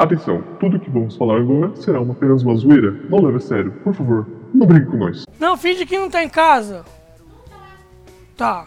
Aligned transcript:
Atenção, 0.00 0.42
tudo 0.58 0.80
que 0.80 0.88
vamos 0.88 1.14
falar 1.14 1.36
agora 1.36 1.76
será 1.76 2.00
uma 2.00 2.14
apenas 2.14 2.42
uma 2.42 2.56
zoeira. 2.56 2.90
Não 3.10 3.20
leve 3.20 3.36
a 3.36 3.40
sério, 3.40 3.70
por 3.84 3.92
favor, 3.92 4.26
não 4.54 4.66
brinque 4.66 4.86
com 4.86 4.96
nós. 4.96 5.26
Não, 5.38 5.58
finge 5.58 5.84
que 5.84 5.98
não 5.98 6.08
tá 6.08 6.24
em 6.24 6.28
casa. 6.30 6.86
Tá. 8.34 8.66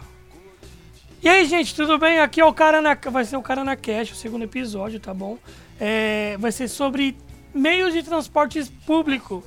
E 1.20 1.28
aí, 1.28 1.44
gente, 1.44 1.74
tudo 1.74 1.98
bem? 1.98 2.20
Aqui 2.20 2.40
é 2.40 2.44
o 2.44 2.54
cara 2.54 2.80
na. 2.80 2.94
Vai 3.10 3.24
ser 3.24 3.36
o 3.36 3.42
cara 3.42 3.64
na 3.64 3.74
cash, 3.74 4.12
o 4.12 4.14
segundo 4.14 4.44
episódio, 4.44 5.00
tá 5.00 5.12
bom? 5.12 5.36
É, 5.80 6.36
vai 6.38 6.52
ser 6.52 6.68
sobre 6.68 7.16
meios 7.52 7.92
de 7.92 8.04
transportes 8.04 8.68
público. 8.68 9.42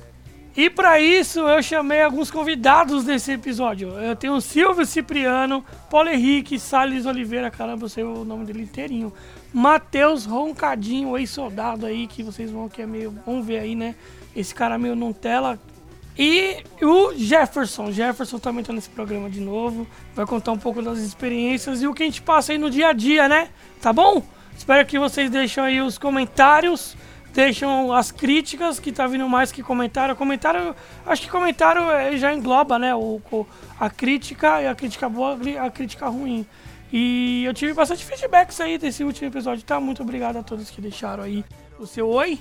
E 0.54 0.68
para 0.68 1.00
isso 1.00 1.40
eu 1.40 1.62
chamei 1.62 2.02
alguns 2.02 2.30
convidados 2.30 3.04
desse 3.04 3.32
episódio. 3.32 3.90
Eu 3.90 4.14
tenho 4.14 4.34
o 4.34 4.42
Silvio 4.42 4.84
Cipriano, 4.84 5.64
Paulo 5.88 6.10
Henrique, 6.10 6.58
Salles 6.58 7.06
Oliveira, 7.06 7.50
caramba, 7.50 7.86
eu 7.86 7.88
sei 7.88 8.04
o 8.04 8.26
nome 8.26 8.44
dele 8.44 8.64
inteirinho. 8.64 9.10
Matheus 9.52 10.24
Roncadinho, 10.24 11.16
ex-soldado 11.16 11.86
aí, 11.86 12.06
que 12.06 12.22
vocês 12.22 12.50
vão 12.50 12.68
que 12.68 12.82
é 12.82 12.86
meio. 12.86 13.14
Vão 13.24 13.42
ver 13.42 13.60
aí, 13.60 13.74
né? 13.74 13.94
Esse 14.34 14.54
cara 14.54 14.78
meio 14.78 14.94
Nutella. 14.94 15.58
E 16.18 16.62
o 16.82 17.14
Jefferson. 17.14 17.92
Jefferson 17.92 18.38
também 18.38 18.64
tá 18.64 18.72
nesse 18.72 18.90
programa 18.90 19.30
de 19.30 19.40
novo. 19.40 19.86
Vai 20.14 20.26
contar 20.26 20.52
um 20.52 20.58
pouco 20.58 20.82
das 20.82 20.98
experiências 20.98 21.82
e 21.82 21.86
o 21.86 21.94
que 21.94 22.02
a 22.02 22.06
gente 22.06 22.22
passa 22.22 22.52
aí 22.52 22.58
no 22.58 22.70
dia 22.70 22.88
a 22.88 22.92
dia, 22.92 23.28
né? 23.28 23.48
Tá 23.80 23.92
bom? 23.92 24.22
Espero 24.56 24.84
que 24.86 24.98
vocês 24.98 25.30
deixem 25.30 25.62
aí 25.62 25.80
os 25.80 25.96
comentários 25.96 26.96
deixam 27.38 27.92
as 27.92 28.10
críticas, 28.10 28.80
que 28.80 28.90
tá 28.90 29.06
vindo 29.06 29.28
mais 29.28 29.52
que 29.52 29.62
comentário. 29.62 30.16
Comentário, 30.16 30.74
acho 31.06 31.22
que 31.22 31.28
comentário 31.28 31.88
eh, 31.90 32.16
já 32.16 32.34
engloba, 32.34 32.78
né, 32.80 32.92
o, 32.94 33.20
a 33.78 33.88
crítica, 33.88 34.60
e 34.62 34.66
a 34.66 34.74
crítica 34.74 35.08
boa, 35.08 35.38
a 35.64 35.70
crítica 35.70 36.08
ruim. 36.08 36.44
E 36.92 37.44
eu 37.44 37.52
tive 37.52 37.74
bastante 37.74 38.04
feedbacks 38.04 38.60
aí 38.60 38.78
desse 38.78 39.04
último 39.04 39.28
episódio, 39.28 39.64
tá? 39.64 39.78
Muito 39.78 40.02
obrigado 40.02 40.36
a 40.36 40.42
todos 40.42 40.70
que 40.70 40.80
deixaram 40.80 41.22
aí 41.22 41.44
o 41.78 41.86
seu 41.86 42.08
oi, 42.08 42.38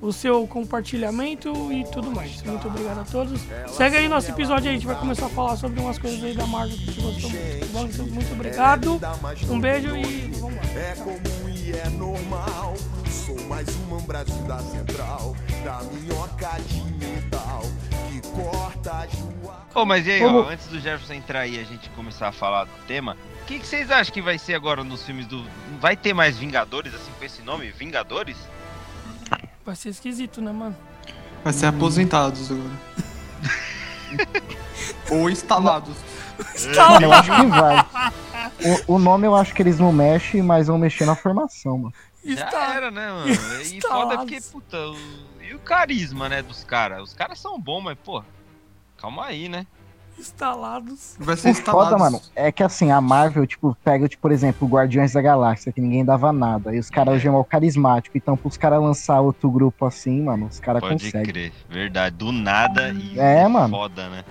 o 0.00 0.12
seu 0.12 0.46
compartilhamento 0.46 1.72
e 1.72 1.84
tudo 1.84 2.10
mais. 2.10 2.42
Muito 2.42 2.68
obrigado 2.68 3.00
a 3.00 3.04
todos. 3.04 3.40
Segue 3.68 3.96
aí 3.96 4.08
nosso 4.08 4.30
episódio 4.30 4.68
aí, 4.68 4.76
a 4.76 4.78
gente 4.78 4.86
vai 4.86 4.96
começar 4.96 5.26
a 5.26 5.30
falar 5.30 5.56
sobre 5.56 5.80
umas 5.80 5.98
coisas 5.98 6.22
aí 6.22 6.34
da 6.34 6.46
Marvel 6.46 6.76
que 6.76 6.90
a 6.90 6.92
gente 6.92 7.00
gostou 7.00 7.30
muito. 7.72 8.02
Muito 8.04 8.32
obrigado, 8.32 9.00
um 9.48 9.60
beijo 9.60 9.96
e 9.96 10.32
vamos 10.38 10.56
lá. 10.56 10.80
É 10.80 10.94
comum 10.96 11.48
e 11.48 11.72
é 11.72 11.88
normal. 11.90 12.74
Sou 13.08 13.40
mais 13.46 13.66
um 13.76 14.00
Brasil 14.06 14.42
da 14.44 14.58
Central, 14.58 15.36
da 15.64 15.82
minhoca 15.92 16.60
de 16.66 16.82
metal 17.04 17.62
que 18.10 18.20
corta 18.28 18.92
a. 18.92 19.06
Oh, 19.74 19.84
mas 19.84 20.06
e 20.06 20.12
aí, 20.12 20.24
ó, 20.24 20.48
antes 20.48 20.66
do 20.68 20.80
Jefferson 20.80 21.12
entrar 21.12 21.40
aí 21.40 21.60
a 21.60 21.64
gente 21.64 21.90
começar 21.90 22.28
a 22.28 22.32
falar 22.32 22.64
do 22.64 22.72
tema, 22.86 23.16
que, 23.48 23.58
que, 23.58 23.66
vocês 23.66 23.90
acham 23.90 24.12
que 24.12 24.20
vai 24.20 24.38
ser 24.38 24.54
agora 24.54 24.84
nos 24.84 25.02
filmes 25.02 25.26
do. 25.26 25.42
Vai 25.80 25.96
ter 25.96 26.12
mais 26.12 26.36
Vingadores, 26.36 26.94
assim, 26.94 27.10
com 27.18 27.24
esse 27.24 27.40
nome? 27.40 27.70
Vingadores? 27.70 28.36
Vai 29.64 29.74
ser 29.74 29.88
esquisito, 29.88 30.42
né, 30.42 30.52
mano? 30.52 30.76
Vai 31.42 31.54
ser 31.54 31.66
aposentados 31.66 32.50
agora. 32.50 32.70
Ou 35.10 35.30
instalados. 35.30 35.96
Mano, 36.76 37.06
eu 37.06 37.12
acho 37.12 37.30
que 37.34 37.46
vai. 37.46 37.86
O, 38.86 38.94
o, 38.94 38.98
nome 38.98 39.26
eu 39.26 39.34
acho 39.34 39.54
que 39.54 39.62
eles 39.62 39.78
não 39.78 39.92
mexem, 39.92 40.42
mas 40.42 40.66
vão 40.66 40.76
mexer 40.76 41.06
na 41.06 41.16
formação, 41.16 41.78
mano. 41.78 41.94
Já 42.24 42.44
Está... 42.44 42.74
era, 42.74 42.90
né, 42.90 43.10
mano? 43.10 43.30
E 43.62 43.80
foda 43.80 44.18
porque, 44.18 44.40
puta, 44.52 44.76
o... 44.76 44.96
e 45.40 45.54
o 45.54 45.58
carisma, 45.60 46.28
né, 46.28 46.42
dos 46.42 46.64
caras? 46.64 47.02
Os 47.02 47.14
caras 47.14 47.38
são 47.38 47.58
bons, 47.58 47.82
mas, 47.82 47.98
pô, 48.04 48.22
calma 48.98 49.24
aí, 49.24 49.48
né? 49.48 49.66
Instalados. 50.18 51.16
Vai 51.18 51.36
ser 51.36 51.50
instalados. 51.50 51.90
Foda, 51.90 51.98
mano, 51.98 52.20
é 52.34 52.50
que 52.50 52.62
assim, 52.62 52.90
a 52.90 53.00
Marvel, 53.00 53.46
tipo, 53.46 53.76
pega, 53.84 54.08
tipo, 54.08 54.20
por 54.20 54.32
exemplo, 54.32 54.66
o 54.66 54.70
Guardiões 54.70 55.12
da 55.12 55.22
Galáxia, 55.22 55.72
que 55.72 55.80
ninguém 55.80 56.04
dava 56.04 56.32
nada. 56.32 56.74
E 56.74 56.78
os 56.78 56.90
caras 56.90 57.14
hoje 57.14 57.28
é 57.28 57.30
mal 57.30 57.44
carismático. 57.44 58.16
Então, 58.16 58.36
pros 58.36 58.56
caras 58.56 58.80
lançar 58.80 59.20
outro 59.20 59.50
grupo 59.50 59.86
assim, 59.86 60.22
mano, 60.22 60.46
os 60.46 60.60
caras 60.60 60.82
conseguem. 60.82 61.10
Pode 61.12 61.32
crer, 61.32 61.52
verdade. 61.68 62.16
Do 62.16 62.32
nada 62.32 62.90
e 62.90 63.18
é, 63.18 63.46
mano. 63.46 63.76
foda, 63.76 64.08
né? 64.08 64.24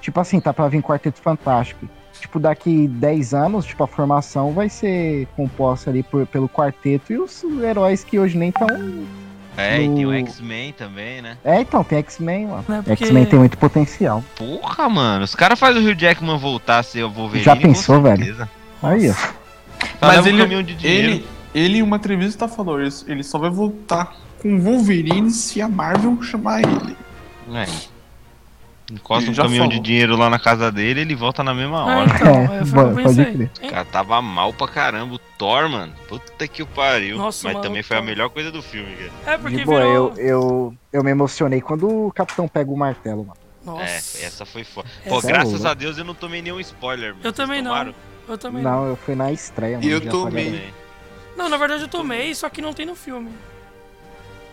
Tipo 0.00 0.20
assim, 0.20 0.40
tá 0.40 0.52
pra 0.52 0.68
vir 0.68 0.82
Quarteto 0.82 1.20
Fantástico 1.20 1.86
tipo, 2.20 2.38
daqui 2.38 2.86
10 2.86 3.34
anos, 3.34 3.64
tipo, 3.64 3.82
a 3.82 3.86
formação 3.86 4.52
vai 4.52 4.68
ser 4.68 5.26
composta 5.36 5.90
ali 5.90 6.02
por, 6.02 6.26
pelo 6.26 6.48
quarteto 6.48 7.12
e 7.12 7.18
os 7.18 7.42
heróis 7.62 8.04
que 8.04 8.18
hoje 8.18 8.36
nem 8.36 8.50
estão. 8.50 8.68
É, 9.60 9.78
no... 9.78 9.84
e 9.84 9.94
tem 9.96 10.06
o 10.06 10.12
X-Men 10.12 10.72
também, 10.72 11.22
né? 11.22 11.36
É, 11.44 11.60
então, 11.60 11.84
tem 11.84 11.98
X-Men, 11.98 12.46
mano. 12.46 12.64
É 12.68 12.82
porque... 12.82 13.04
X-Men 13.04 13.26
tem 13.26 13.38
muito 13.38 13.58
potencial. 13.58 14.24
Porra, 14.36 14.88
mano. 14.88 15.24
Os 15.24 15.34
caras 15.34 15.58
fazem 15.58 15.82
o 15.82 15.84
Rio 15.84 15.94
Jackman 15.94 16.38
voltar 16.38 16.78
a 16.78 16.82
ser 16.82 17.04
o 17.04 17.10
Wolverine. 17.10 17.44
Já 17.44 17.56
pensou, 17.56 18.00
velho? 18.02 18.48
Aí, 18.82 19.10
ó. 19.10 19.14
Mas 20.00 20.26
ele, 20.26 20.42
um 20.42 20.60
ele, 20.82 21.26
ele, 21.54 21.78
em 21.78 21.82
uma 21.82 21.96
entrevista, 21.96 22.48
falou: 22.48 22.80
ele 22.80 23.22
só 23.22 23.38
vai 23.38 23.50
voltar 23.50 24.16
com 24.40 24.56
o 24.56 24.60
Wolverine 24.60 25.30
se 25.30 25.60
a 25.60 25.68
Marvel 25.68 26.22
chamar 26.22 26.60
ele. 26.62 26.96
É. 27.52 27.66
Encosta 28.90 29.30
um 29.30 29.34
caminhão 29.34 29.66
falou. 29.66 29.78
de 29.78 29.80
dinheiro 29.80 30.16
lá 30.16 30.28
na 30.28 30.38
casa 30.38 30.70
dele 30.72 31.00
ele 31.00 31.14
volta 31.14 31.42
na 31.42 31.54
mesma 31.54 31.78
ah, 31.80 31.98
hora. 31.98 32.10
então, 32.14 32.54
é, 32.54 32.64
foi 32.64 33.02
pode 33.02 33.24
crer. 33.24 33.50
O 33.62 33.70
cara 33.70 33.84
tava 33.84 34.20
mal 34.20 34.52
pra 34.52 34.68
caramba. 34.68 35.14
O 35.14 35.18
Thor, 35.18 35.68
mano. 35.68 35.92
Puta 36.08 36.48
que 36.48 36.62
o 36.62 36.66
pariu. 36.66 37.16
Nossa, 37.16 37.46
Mas 37.46 37.54
mano, 37.54 37.66
também 37.66 37.82
foi 37.82 37.96
a 37.96 38.02
melhor 38.02 38.28
coisa 38.30 38.50
do 38.50 38.62
filme, 38.62 38.94
cara. 38.94 39.34
É, 39.34 39.38
porque 39.38 39.56
de 39.58 39.64
boa, 39.64 39.80
virou... 39.80 40.14
eu, 40.16 40.16
eu, 40.16 40.74
eu 40.92 41.04
me 41.04 41.10
emocionei 41.10 41.60
quando 41.60 42.06
o 42.06 42.12
capitão 42.12 42.48
pega 42.48 42.70
o 42.70 42.76
martelo, 42.76 43.24
mano. 43.24 43.38
Nossa. 43.64 43.84
É, 43.84 44.24
essa 44.24 44.44
foi 44.44 44.64
foda. 44.64 44.88
Pô, 45.06 45.18
essa 45.18 45.28
é 45.28 45.32
graças 45.32 45.64
é 45.64 45.68
a 45.68 45.74
Deus 45.74 45.98
eu 45.98 46.04
não 46.04 46.14
tomei 46.14 46.42
nenhum 46.42 46.60
spoiler. 46.60 47.14
Eu 47.22 47.32
também 47.32 47.62
não. 47.62 47.94
Eu 48.28 48.38
também 48.38 48.62
não. 48.62 48.70
Não, 48.70 48.86
eu 48.88 48.96
fui 48.96 49.14
na 49.14 49.32
estreia, 49.32 49.78
mano. 49.78 49.90
Eu 49.90 50.00
tomei. 50.00 50.72
Não, 51.36 51.48
na 51.48 51.56
verdade 51.56 51.82
eu 51.82 51.88
tomei, 51.88 52.34
só 52.34 52.48
que 52.48 52.60
não 52.60 52.72
tem 52.72 52.86
no 52.86 52.94
filme. 52.94 53.30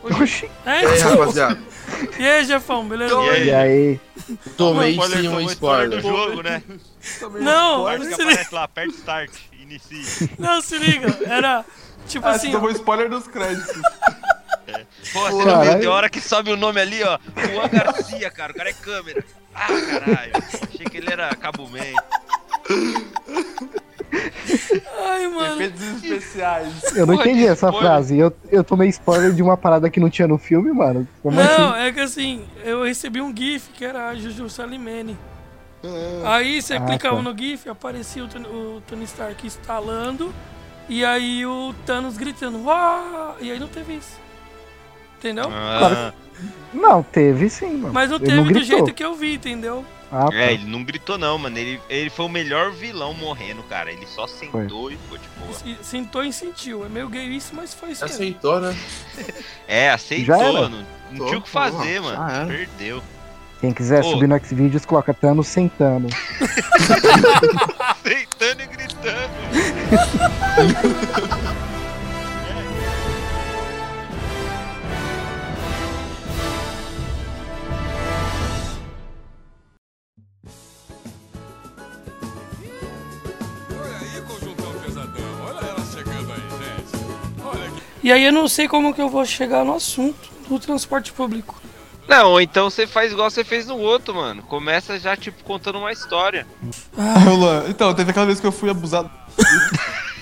Oxi. 0.04 0.50
É, 0.66 0.84
e 0.84 0.86
aí, 0.86 1.00
rapaziada? 1.00 1.60
E 2.20 2.28
aí, 2.28 2.46
Jefão, 2.46 2.88
beleza? 2.88 3.14
E 3.14 3.30
aí? 3.30 3.48
E 3.48 3.54
aí? 3.54 4.00
Tomei 4.58 4.94
sim 4.94 5.28
um 5.28 5.42
spoiler. 5.42 5.90
do 5.90 6.02
jogo, 6.02 6.42
né? 6.42 6.62
não, 7.40 7.98
não 7.98 8.04
se 8.04 8.14
aparece 8.14 8.54
lá, 8.54 8.64
aperta 8.64 8.94
start, 8.96 9.32
inicie. 9.60 10.30
Não, 10.38 10.62
se 10.62 10.78
liga, 10.78 11.18
era 11.26 11.64
tipo 12.08 12.28
ah, 12.28 12.32
assim... 12.32 12.52
tomou 12.52 12.70
spoiler 12.72 13.10
dos 13.10 13.28
créditos. 13.28 13.82
É. 14.68 14.86
Pô, 15.14 15.22
você 15.22 15.46
não 15.46 15.62
viu? 15.62 15.80
Tem 15.80 15.88
hora 15.88 16.10
que 16.10 16.20
sobe 16.20 16.52
o 16.52 16.58
nome 16.58 16.82
ali, 16.82 17.02
ó. 17.04 17.18
Juan 17.38 17.70
Garcia, 17.70 18.30
cara. 18.30 18.52
O 18.52 18.56
cara 18.56 18.70
é 18.70 18.74
câmera. 18.74 19.24
Ah, 19.56 19.68
caralho. 19.68 20.32
Achei 20.36 20.86
que 20.86 20.98
ele 20.98 21.12
era 21.12 21.34
Cabo 21.36 21.70
Man. 21.70 21.94
Ai, 25.00 25.28
mano. 25.28 25.62
Efeitos 25.62 26.04
especiais. 26.04 26.96
Eu 26.96 27.06
não 27.06 27.16
Porra, 27.16 27.30
entendi 27.30 27.46
essa 27.46 27.68
spoiler. 27.68 27.82
frase. 27.82 28.18
Eu, 28.18 28.34
eu 28.50 28.64
tomei 28.64 28.90
spoiler 28.90 29.34
de 29.34 29.42
uma 29.42 29.58
parada 29.58 29.90
que 29.90 30.00
não 30.00 30.10
tinha 30.10 30.28
no 30.28 30.38
filme, 30.38 30.72
mano. 30.72 31.08
Como 31.22 31.36
não, 31.36 31.74
assim? 31.74 31.82
é 31.82 31.92
que 31.92 32.00
assim, 32.00 32.46
eu 32.64 32.84
recebi 32.84 33.22
um 33.22 33.36
GIF 33.36 33.70
que 33.74 33.84
era 33.84 34.10
a 34.10 34.16
Juju 34.16 34.50
Salimene. 34.50 35.18
Ah. 35.84 36.36
Aí 36.36 36.62
você 36.62 36.76
ah, 36.76 36.82
clicava 36.82 37.18
tá. 37.18 37.22
no 37.22 37.38
GIF, 37.38 37.70
aparecia 37.70 38.24
o, 38.24 38.28
o 38.28 38.82
Tony 38.88 39.04
Stark 39.04 39.46
instalando. 39.46 40.34
E 40.90 41.04
aí 41.04 41.46
o 41.46 41.74
Thanos 41.86 42.18
gritando, 42.18 42.64
Uau! 42.64 43.36
E 43.42 43.52
aí 43.52 43.60
não 43.60 43.68
teve 43.68 43.96
isso. 43.96 44.18
Entendeu? 45.18 45.50
Ah. 45.52 45.80
Claro. 45.80 46.14
Não, 46.74 47.02
teve 47.02 47.50
sim, 47.50 47.78
mano. 47.78 47.94
Mas 47.94 48.12
não 48.12 48.20
teve 48.20 48.36
não 48.36 48.52
do 48.52 48.64
jeito 48.64 48.94
que 48.94 49.04
eu 49.04 49.16
vi, 49.16 49.36
entendeu? 49.36 49.84
Ah, 50.12 50.30
é, 50.32 50.54
ele 50.54 50.66
não 50.66 50.84
gritou 50.84 51.18
não, 51.18 51.38
mano. 51.38 51.58
Ele, 51.58 51.82
ele 51.90 52.10
foi 52.10 52.26
o 52.26 52.30
melhor 52.30 52.72
vilão 52.72 53.14
morrendo, 53.14 53.62
cara. 53.64 53.92
Ele 53.92 54.06
só 54.08 54.26
sentou 54.28 54.84
foi. 54.84 54.94
e 54.94 54.98
ficou 54.98 55.18
de 55.18 55.28
boa. 55.40 55.78
Sentou 55.82 56.24
e 56.24 56.32
sentiu. 56.32 56.86
É 56.86 56.90
meio 56.90 57.10
gay 57.10 57.26
isso, 57.26 57.54
mas 57.54 57.74
foi 57.74 57.92
isso. 57.92 58.06
Aceitou, 58.06 58.62
né? 58.62 58.76
é, 59.68 59.90
aceitou. 59.90 60.70
Não, 60.70 60.86
não 61.12 61.26
tinha 61.26 61.40
o 61.40 61.42
que 61.42 61.50
fazer, 61.50 62.02
mano. 62.02 62.22
Ah. 62.22 62.46
Perdeu. 62.48 63.04
Quem 63.60 63.74
quiser 63.74 64.02
Ô. 64.02 64.12
subir 64.12 64.28
no 64.28 64.40
Xvideos, 64.40 64.86
coloca 64.86 65.14
Thanos 65.14 65.48
sentando. 65.48 66.10
sentando 68.04 68.62
e 68.62 68.68
gritando. 68.68 69.32
E 88.08 88.12
aí 88.14 88.24
eu 88.24 88.32
não 88.32 88.48
sei 88.48 88.70
como 88.70 88.94
que 88.94 89.02
eu 89.02 89.10
vou 89.10 89.26
chegar 89.26 89.66
no 89.66 89.76
assunto 89.76 90.30
do 90.48 90.58
transporte 90.58 91.12
público. 91.12 91.62
Não, 92.08 92.40
então 92.40 92.70
você 92.70 92.88
faz 92.88 93.12
igual 93.12 93.30
você 93.30 93.44
fez 93.44 93.68
no 93.68 93.78
outro, 93.78 94.16
mano. 94.16 94.42
Começa 94.44 94.98
já, 94.98 95.14
tipo, 95.18 95.44
contando 95.44 95.78
uma 95.78 95.92
história. 95.92 96.48
Ah. 96.98 97.66
Então, 97.68 97.94
teve 97.94 98.12
aquela 98.12 98.26
vez 98.26 98.40
que 98.40 98.48
eu 98.48 98.52
fui 98.54 98.70
abusado. 98.70 99.12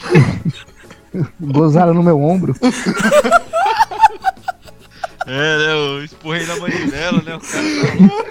Gozaram 1.39 1.93
no 1.93 2.01
meu 2.01 2.19
ombro. 2.19 2.55
É, 5.27 5.57
né? 5.57 5.73
Eu 5.73 6.03
esporrei 6.03 6.45
na 6.45 6.53
dela, 6.53 7.19
né? 7.23 7.35
O 7.35 7.39
cara 7.39 7.63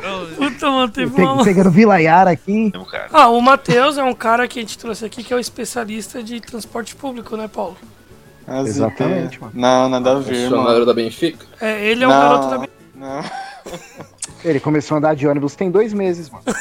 tá... 0.01 0.37
Puta, 0.37 0.71
mano, 0.71 0.93
teve 0.93 1.21
uma... 1.21 1.43
Pegando 1.43 1.69
Vilaiara 1.73 2.31
aqui. 2.31 2.73
Ah, 3.13 3.27
o 3.31 3.41
Matheus 3.41 3.99
é 3.99 4.05
um 4.05 4.15
cara 4.15 4.47
que 4.47 4.61
a 4.61 4.63
gente 4.63 4.79
trouxe 4.79 5.05
aqui 5.05 5.25
que 5.25 5.33
é 5.33 5.37
o 5.37 5.41
especialista 5.41 6.23
de 6.23 6.41
transporte 6.41 6.95
público, 6.95 7.37
né, 7.37 7.49
Paulo? 7.49 7.77
As 8.47 8.69
Exatamente, 8.69 9.37
ideias. 9.37 9.39
mano. 9.39 9.53
Não, 9.55 9.89
nada 9.89 10.13
a 10.13 10.19
ver, 10.21 10.43
Funcionário 10.43 10.73
mano. 10.73 10.87
da 10.87 10.95
Benfica? 10.95 11.47
É, 11.61 11.85
ele 11.87 12.05
é 12.05 12.07
o 12.07 12.11
Não. 12.11 12.21
garoto 12.21 12.49
da. 12.51 12.69
Não. 12.95 13.25
Ele 14.45 14.61
começou 14.61 14.97
a 14.97 14.99
andar 14.99 15.17
de 15.17 15.27
ônibus 15.27 15.57
tem 15.57 15.71
dois 15.71 15.95
meses, 15.95 16.29
mano. 16.29 16.45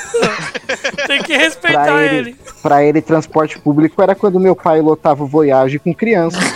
Tem 1.06 1.22
que 1.22 1.36
respeitar 1.36 1.84
Pra 1.84 2.02
ele. 2.06 2.16
ele. 2.16 2.36
Pra 2.62 2.82
ele, 2.84 3.02
transporte 3.02 3.60
público 3.60 4.02
era 4.02 4.16
quando 4.16 4.40
meu 4.40 4.56
pai 4.56 4.80
lotava 4.80 5.22
o 5.22 5.28
Voyage 5.28 5.80
com 5.80 5.94
criança. 5.94 6.40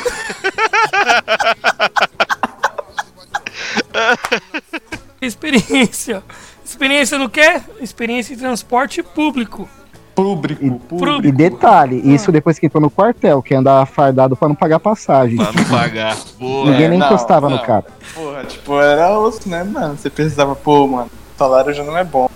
Experiência. 5.22 6.24
Experiência 6.64 7.18
no 7.18 7.30
quê? 7.30 7.62
Experiência 7.82 8.34
em 8.34 8.38
transporte 8.38 9.02
público. 9.02 9.68
Público, 10.18 10.80
público. 10.80 11.28
E 11.28 11.32
detalhe, 11.32 12.02
isso 12.12 12.32
depois 12.32 12.58
que 12.58 12.66
entrou 12.66 12.82
no 12.82 12.90
quartel, 12.90 13.40
que 13.44 13.54
andava 13.54 13.86
fardado 13.86 14.36
pra 14.36 14.48
não 14.48 14.56
pagar 14.56 14.80
passagem. 14.80 15.38
Pra 15.38 15.52
não 15.54 15.64
pagar. 15.66 16.18
Boa. 16.40 16.72
Ninguém 16.72 16.90
nem 16.90 16.98
não, 16.98 17.06
encostava 17.06 17.48
não. 17.48 17.58
no 17.58 17.64
cara. 17.64 17.86
Porra, 18.16 18.44
tipo, 18.46 18.80
era 18.82 19.16
osso, 19.20 19.48
né, 19.48 19.64
mano? 19.64 19.96
Você 19.96 20.10
precisava, 20.10 20.56
pô, 20.56 20.88
mano, 20.88 21.06
o 21.36 21.38
salário 21.38 21.72
já 21.72 21.84
não 21.84 21.96
é 21.96 22.04
bom. 22.04 22.28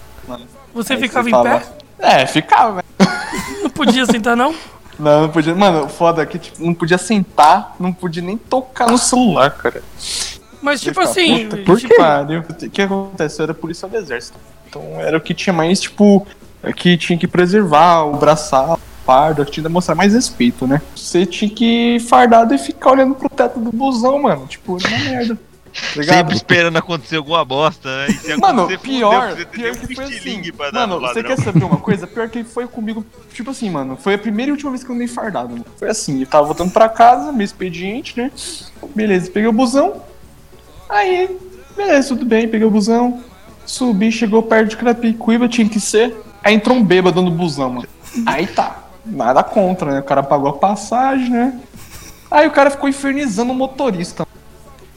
Você 0.75 0.94
Aí 0.94 1.00
ficava 1.01 1.24
você 1.24 1.30
em 1.30 1.31
fala- 1.31 1.60
pé? 1.60 2.22
É, 2.22 2.25
ficava, 2.28 2.75
né? 2.78 3.07
Não 3.63 3.69
podia 3.72 4.06
sentar, 4.06 4.38
não? 4.38 4.54
Não, 5.00 5.22
não 5.22 5.30
podia. 5.30 5.56
Mano, 5.56 5.86
o 5.86 5.89
foda 5.89 6.22
é 6.22 6.25
que 6.28 6.38
tipo, 6.38 6.63
não 6.63 6.75
podia 6.75 6.98
sentar, 7.00 7.75
não 7.80 7.92
podia 7.92 8.22
nem 8.22 8.38
tocar 8.38 8.88
no 8.88 9.00
celular, 9.00 9.50
cara. 9.50 9.81
Mas, 10.62 10.80
tipo 10.80 11.00
assim. 11.00 11.50
por 11.66 11.80
tipo, 11.80 11.92
quê? 11.95 11.98
Pariu. 12.00 12.42
O 12.42 12.69
que 12.69 12.81
acontece? 12.83 13.39
Eu 13.39 13.45
era 13.45 13.54
policial 13.56 13.89
do 13.89 13.98
exército. 13.98 14.38
Então 14.69 14.83
era 15.00 15.18
o 15.18 15.22
que 15.22 15.33
tinha 15.33 15.51
mais, 15.54 15.81
tipo, 15.81 16.28
que 16.75 16.98
tinha 16.98 17.18
que 17.18 17.28
preservar, 17.28 18.04
o 18.04 18.18
braçal, 18.18 18.75
o 18.75 19.06
fardo, 19.06 19.44
que 19.46 19.52
tinha 19.52 19.63
que 19.63 19.69
mostrar 19.69 19.96
mais 19.96 20.13
respeito, 20.13 20.68
né? 20.68 20.81
Você 20.96 21.25
tinha 21.25 21.50
que 21.50 21.96
ir 21.96 22.00
fardado 22.00 22.54
e 22.54 22.58
ficar 22.58 22.92
olhando 22.92 23.16
pro 23.16 23.30
teto 23.30 23.60
do 23.60 23.72
busão, 23.72 24.22
mano. 24.22 24.46
Tipo, 24.48 24.78
era 24.78 24.96
uma 24.96 25.10
merda. 25.10 25.40
Tá 25.74 26.02
ligado? 26.02 26.18
Sempre 26.18 26.36
esperando 26.36 26.78
acontecer 26.78 27.16
alguma 27.16 27.46
bosta, 27.46 27.90
né? 27.90 28.08
E 28.25 28.38
Mano, 28.38 28.68
pior, 28.80 29.30
fudeu, 29.30 29.48
pior 29.48 29.75
que 29.75 29.94
um 29.94 29.96
foi 29.96 30.06
assim. 30.06 30.52
Mano, 30.74 31.00
no 31.00 31.08
você 31.08 31.24
quer 31.24 31.38
saber 31.38 31.63
uma 31.63 31.78
coisa? 31.78 32.06
Pior 32.06 32.30
que 32.30 32.44
foi 32.44 32.68
comigo, 32.68 33.06
tipo 33.34 33.52
assim, 33.52 33.69
mano, 33.69 33.96
foi 33.96 34.16
a 34.16 34.18
primeira 34.18 34.50
e 34.50 34.52
última 34.52 34.72
vez 34.72 34.84
que 34.84 34.90
eu 34.90 34.96
andei 34.96 35.07
fardado, 35.07 35.50
mano. 35.50 35.66
Foi 35.78 35.90
assim, 35.90 36.19
eu 36.22 36.28
tava 36.28 36.46
voltando 36.46 36.72
pra 36.72 36.90
casa, 36.90 37.31
meu 37.31 37.46
expediente, 37.46 38.19
né? 38.19 38.31
Beleza, 38.94 39.31
peguei 39.31 39.48
o 39.48 39.54
busão. 39.54 40.02
Aí, 40.90 41.38
beleza, 41.75 42.10
tudo 42.10 42.25
bem, 42.25 42.50
peguei 42.50 42.68
o 42.68 42.72
busão. 42.72 43.24
Subi, 43.66 44.12
chegou 44.12 44.44
perto 44.44 44.72
de 44.72 44.78
Carapicuíba, 44.78 45.48
tinha 45.48 45.69
que 45.69 45.80
ser. 45.80 46.14
Aí 46.44 46.54
entrou 46.56 46.76
um 46.78 46.84
bêbado 46.84 47.22
no 47.22 47.32
busão, 47.32 47.70
mano. 47.70 47.88
Aí 48.26 48.48
tá, 48.48 48.78
nada 49.06 49.44
contra, 49.44 49.92
né? 49.92 50.00
O 50.00 50.04
cara 50.04 50.24
pagou 50.24 50.50
a 50.50 50.54
passagem, 50.54 51.30
né? 51.30 51.60
Aí 52.30 52.48
o 52.48 52.52
cara 52.52 52.72
ficou 52.72 52.90
infernizando 52.90 53.52
o 53.52 53.56
motorista. 53.56 54.28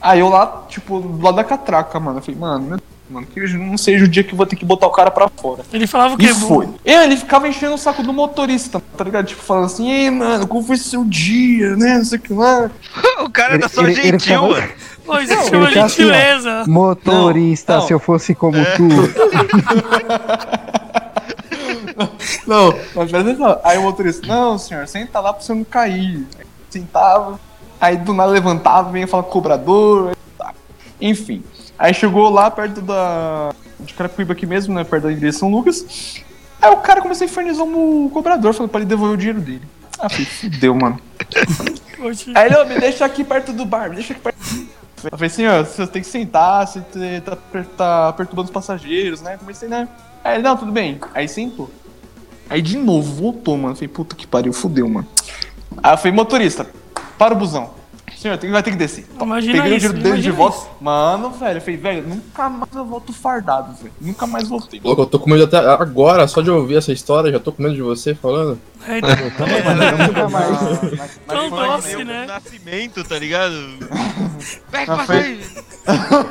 Aí 0.00 0.20
eu 0.20 0.28
lá, 0.28 0.64
tipo, 0.68 1.00
do 1.00 1.22
lado 1.22 1.36
da 1.36 1.44
catraca, 1.44 1.98
mano. 2.00 2.18
Eu 2.18 2.22
falei, 2.22 2.38
mano, 2.40 2.60
meu 2.66 2.76
Deus, 2.76 2.82
mano, 3.10 3.26
que 3.26 3.40
não 3.58 3.76
seja 3.78 4.04
o 4.04 4.08
dia 4.08 4.22
que 4.22 4.32
eu 4.32 4.36
vou 4.36 4.46
ter 4.46 4.54
que 4.56 4.64
botar 4.64 4.86
o 4.86 4.90
cara 4.90 5.10
pra 5.10 5.28
fora. 5.28 5.62
Ele 5.72 5.86
falava 5.86 6.14
o 6.14 6.22
E 6.22 6.26
quê? 6.26 6.34
foi. 6.34 6.68
E 6.84 6.92
ele 6.92 7.16
ficava 7.16 7.48
enchendo 7.48 7.74
o 7.74 7.78
saco 7.78 8.02
do 8.02 8.12
motorista, 8.12 8.82
tá 8.96 9.04
ligado? 9.04 9.26
Tipo, 9.26 9.42
falando 9.42 9.66
assim, 9.66 9.90
ei, 9.90 10.10
mano, 10.10 10.46
como 10.46 10.62
foi 10.62 10.76
seu 10.76 11.04
dia, 11.04 11.74
né? 11.76 11.98
Não 11.98 12.04
sei 12.04 12.18
o 12.18 12.22
que 12.22 12.32
lá. 12.32 12.70
O 13.24 13.30
cara 13.30 13.54
Ele- 13.54 13.62
tá 13.62 13.68
só 13.68 13.82
ele- 13.82 13.92
ele 13.92 14.02
gentil, 14.02 14.18
ficava- 14.20 14.48
mano. 14.48 14.68
Pô, 15.06 15.18
isso 15.18 15.34
Não, 15.34 15.44
chama 15.44 15.66
ele 15.66 15.74
tá 15.74 15.84
assim, 15.84 16.02
ó. 16.02 16.06
gentileza. 16.06 16.64
Motorista, 16.66 17.72
Não, 17.74 17.80
não. 17.80 17.86
se 17.86 17.92
eu 17.92 17.98
fosse 17.98 18.34
como 18.34 18.56
tu. 18.76 18.88
Não, 22.46 22.72
mas 22.94 23.10
presta 23.10 23.20
atenção. 23.20 23.60
Aí 23.62 23.78
o 23.78 23.82
motorista, 23.82 24.26
não, 24.26 24.58
senhor, 24.58 24.86
senta 24.88 25.20
lá 25.20 25.32
pra 25.32 25.42
você 25.42 25.54
não 25.54 25.64
cair. 25.64 26.26
Aí 26.38 26.46
sentava, 26.70 27.38
aí 27.80 27.96
do 27.96 28.12
nada 28.12 28.32
levantava, 28.32 28.90
vinha 28.90 29.06
falar 29.06 29.22
cobrador. 29.24 30.08
aí 30.08 30.14
tá. 30.36 30.54
Enfim. 31.00 31.42
Aí 31.78 31.94
chegou 31.94 32.28
lá 32.30 32.50
perto 32.50 32.80
da. 32.80 33.52
de 33.80 33.94
Carapicuíba 33.94 34.32
aqui 34.32 34.46
mesmo, 34.46 34.74
né? 34.74 34.84
Perto 34.84 35.04
da 35.04 35.12
igreja 35.12 35.38
São 35.38 35.50
Lucas. 35.50 36.22
Aí 36.60 36.70
o 36.70 36.78
cara 36.78 37.00
começou 37.02 37.24
a 37.24 37.28
infernizar 37.28 37.64
o 37.66 38.10
cobrador, 38.12 38.54
falou 38.54 38.68
pra 38.68 38.80
ele 38.80 38.88
devolver 38.88 39.14
o 39.14 39.18
dinheiro 39.18 39.40
dele. 39.40 39.62
Ah, 39.98 40.08
falei, 40.08 40.24
fudeu, 40.24 40.74
mano. 40.74 40.98
Aí 42.34 42.46
ele, 42.46 42.56
"Ô, 42.56 42.64
me 42.64 42.78
deixa 42.80 43.04
aqui 43.04 43.22
perto 43.22 43.52
do 43.52 43.64
bar, 43.64 43.88
me 43.88 43.96
deixa 43.96 44.12
aqui 44.12 44.22
perto. 44.22 44.38
Eu 45.04 45.10
falei, 45.10 45.28
senhor, 45.28 45.64
você 45.64 45.86
tem 45.86 46.00
que 46.00 46.08
sentar, 46.08 46.66
você 46.66 46.80
tá, 47.20 47.36
tá 47.76 48.12
perturbando 48.14 48.46
os 48.48 48.52
passageiros, 48.52 49.20
né? 49.20 49.36
Comecei, 49.36 49.68
né? 49.68 49.86
Aí 50.22 50.36
ele, 50.36 50.42
não, 50.42 50.56
tudo 50.56 50.72
bem. 50.72 50.98
Aí 51.14 51.28
sentou. 51.28 51.70
Aí 52.48 52.60
de 52.62 52.76
novo, 52.76 53.12
voltou, 53.14 53.56
mano. 53.56 53.74
Falei, 53.74 53.88
puta 53.88 54.14
que 54.14 54.26
pariu, 54.26 54.52
fudeu, 54.52 54.88
mano. 54.88 55.06
Aí 55.82 55.92
eu 55.92 55.98
falei, 55.98 56.12
motorista, 56.12 56.66
para 57.18 57.34
o 57.34 57.36
busão. 57.36 57.70
Senhor, 58.16 58.38
tem, 58.38 58.50
vai 58.50 58.62
ter 58.62 58.70
que 58.70 58.76
descer. 58.76 59.06
Imagina 59.20 59.62
Peguei 59.62 59.72
o 59.72 59.76
isso, 59.76 59.88
dinheiro 59.88 60.10
dele 60.10 60.22
de 60.22 60.30
volta. 60.30 60.56
isso. 60.56 60.68
Mano, 60.80 61.30
velho, 61.30 61.58
eu 61.58 61.60
falei, 61.60 61.76
velho, 61.76 62.08
nunca 62.08 62.48
mais 62.48 62.74
eu 62.74 62.84
volto 62.84 63.12
fardado, 63.12 63.74
velho. 63.74 63.92
Nunca 64.00 64.26
mais 64.26 64.48
voltei. 64.48 64.80
Louco, 64.82 65.02
eu 65.02 65.06
tô 65.06 65.18
com 65.18 65.28
medo 65.28 65.44
até 65.44 65.58
agora, 65.58 66.26
só 66.26 66.40
de 66.40 66.50
ouvir 66.50 66.76
essa 66.76 66.90
história, 66.92 67.30
já 67.30 67.38
tô 67.38 67.52
com 67.52 67.62
medo 67.62 67.74
de 67.74 67.82
você 67.82 68.14
falando. 68.14 68.58
É, 68.86 69.00
Nunca 70.06 70.28
mais. 70.28 70.58
tão 71.26 71.50
doce, 71.50 72.04
né? 72.04 72.26
nascimento, 72.26 73.02
tá 73.04 73.18
ligado? 73.18 73.54
Pega 74.70 74.94
pra 74.96 75.04
foi- 75.06 75.40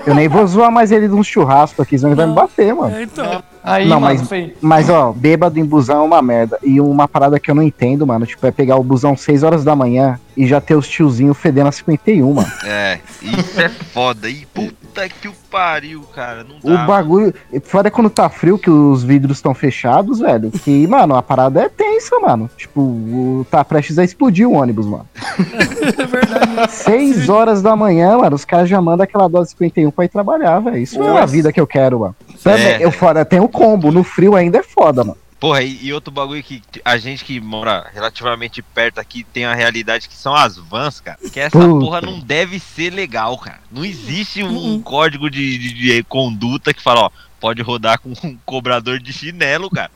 Eu 0.05 0.15
nem 0.15 0.27
vou 0.27 0.45
zoar 0.47 0.71
mais 0.71 0.91
ele 0.91 1.07
num 1.07 1.23
churrasco 1.23 1.81
aqui, 1.81 1.97
senão 1.97 2.11
ele 2.11 2.15
vai 2.17 2.27
me 2.27 2.33
bater, 2.33 2.73
mano. 2.73 2.95
É, 2.95 3.03
então. 3.03 3.43
Aí, 3.63 3.87
Não, 3.87 3.99
mano, 3.99 4.17
mas- 4.19 4.27
foi. 4.27 4.53
Mas, 4.61 4.89
ó, 4.89 5.13
bêbado 5.13 5.57
em 5.57 5.63
busão 5.65 6.01
é 6.01 6.05
uma 6.05 6.21
merda. 6.21 6.59
E 6.61 6.81
uma 6.81 7.07
parada 7.07 7.39
que 7.39 7.49
eu 7.49 7.55
não 7.55 7.63
entendo, 7.63 8.05
mano, 8.05 8.25
tipo, 8.25 8.45
é 8.45 8.51
pegar 8.51 8.75
o 8.75 8.83
busão 8.83 9.15
6 9.15 9.41
horas 9.41 9.63
da 9.63 9.73
manhã 9.75 10.19
e 10.35 10.45
já 10.45 10.59
ter 10.59 10.75
os 10.75 10.87
tiozinhos 10.87 11.37
fedendo 11.37 11.69
a 11.69 11.71
51, 11.71 12.33
mano. 12.33 12.51
É, 12.65 12.99
isso 13.21 13.61
é 13.61 13.69
foda. 13.69 14.29
E 14.29 14.45
puta 14.47 15.07
que 15.07 15.29
o 15.29 15.33
pariu, 15.49 16.01
cara. 16.13 16.43
Não 16.43 16.57
O 16.73 16.75
dá. 16.75 16.85
bagulho. 16.85 17.33
Foda 17.63 17.87
é 17.87 17.91
quando 17.91 18.09
tá 18.09 18.27
frio, 18.27 18.57
que 18.59 18.69
os 18.69 19.01
vidros 19.03 19.37
estão 19.37 19.53
fechados, 19.53 20.19
velho. 20.19 20.51
Que, 20.51 20.85
mano, 20.87 21.15
a 21.15 21.21
parada 21.21 21.61
é 21.61 21.69
tensa, 21.69 22.19
mano. 22.19 22.42
Tipo, 22.57 22.81
o- 22.81 23.47
tá 23.49 23.63
prestes 23.63 23.97
a 23.99 24.03
explodir 24.03 24.47
o 24.47 24.53
ônibus, 24.53 24.85
mano. 24.85 25.07
É 25.97 26.05
verdade. 26.05 26.71
6 26.71 27.29
horas 27.29 27.61
da 27.61 27.75
manhã, 27.75 28.17
mano, 28.17 28.35
os 28.35 28.45
caras 28.45 28.69
já 28.69 28.81
mandam 28.81 29.03
aquela 29.03 29.27
dose 29.27 29.51
51 29.51 29.91
pra 29.91 30.05
ir 30.05 30.09
trabalhar, 30.09 30.59
velho. 30.59 30.77
Isso 30.77 31.01
é 31.01 31.07
a 31.07 31.13
Nossa. 31.13 31.27
vida 31.27 31.51
que 31.53 31.59
eu 31.59 31.67
quero, 31.67 31.99
mano. 31.99 32.15
Também, 32.43 32.65
É. 32.65 32.85
eu 32.85 32.91
foda, 32.91 33.23
tem 33.25 33.39
o 33.39 33.49
combo. 33.49 33.91
No 33.91 34.03
frio 34.03 34.35
ainda 34.35 34.59
é 34.59 34.63
foda, 34.63 35.03
mano. 35.03 35.17
Porra, 35.39 35.61
e, 35.61 35.77
e 35.87 35.91
outro 35.93 36.09
bagulho 36.09 36.41
que 36.41 36.61
a 36.85 36.95
gente 36.97 37.25
que 37.25 37.39
mora 37.41 37.85
relativamente 37.93 38.61
perto 38.61 38.99
aqui 38.99 39.25
tem 39.25 39.43
a 39.43 39.53
realidade 39.53 40.07
que 40.07 40.15
são 40.15 40.33
as 40.33 40.55
vans, 40.57 41.01
cara. 41.01 41.17
Que 41.31 41.37
essa 41.39 41.59
Puta. 41.59 41.67
porra 41.85 41.99
não 42.01 42.19
deve 42.21 42.59
ser 42.59 42.91
legal, 42.91 43.37
cara. 43.37 43.59
Não 43.69 43.83
existe 43.83 44.41
um, 44.41 44.81
código 44.81 45.29
de, 45.29 45.57
de- 45.57 45.73
de 45.73 46.03
conduta 46.03 46.73
que 46.73 46.81
fala, 46.81 47.01
ó, 47.01 47.09
pode 47.43 47.61
rodar 47.61 47.99
com 47.99 48.13
um 48.23 48.37
cobrador 48.45 48.99
de 48.99 49.11
chinelo, 49.11 49.69
cara. 49.69 49.91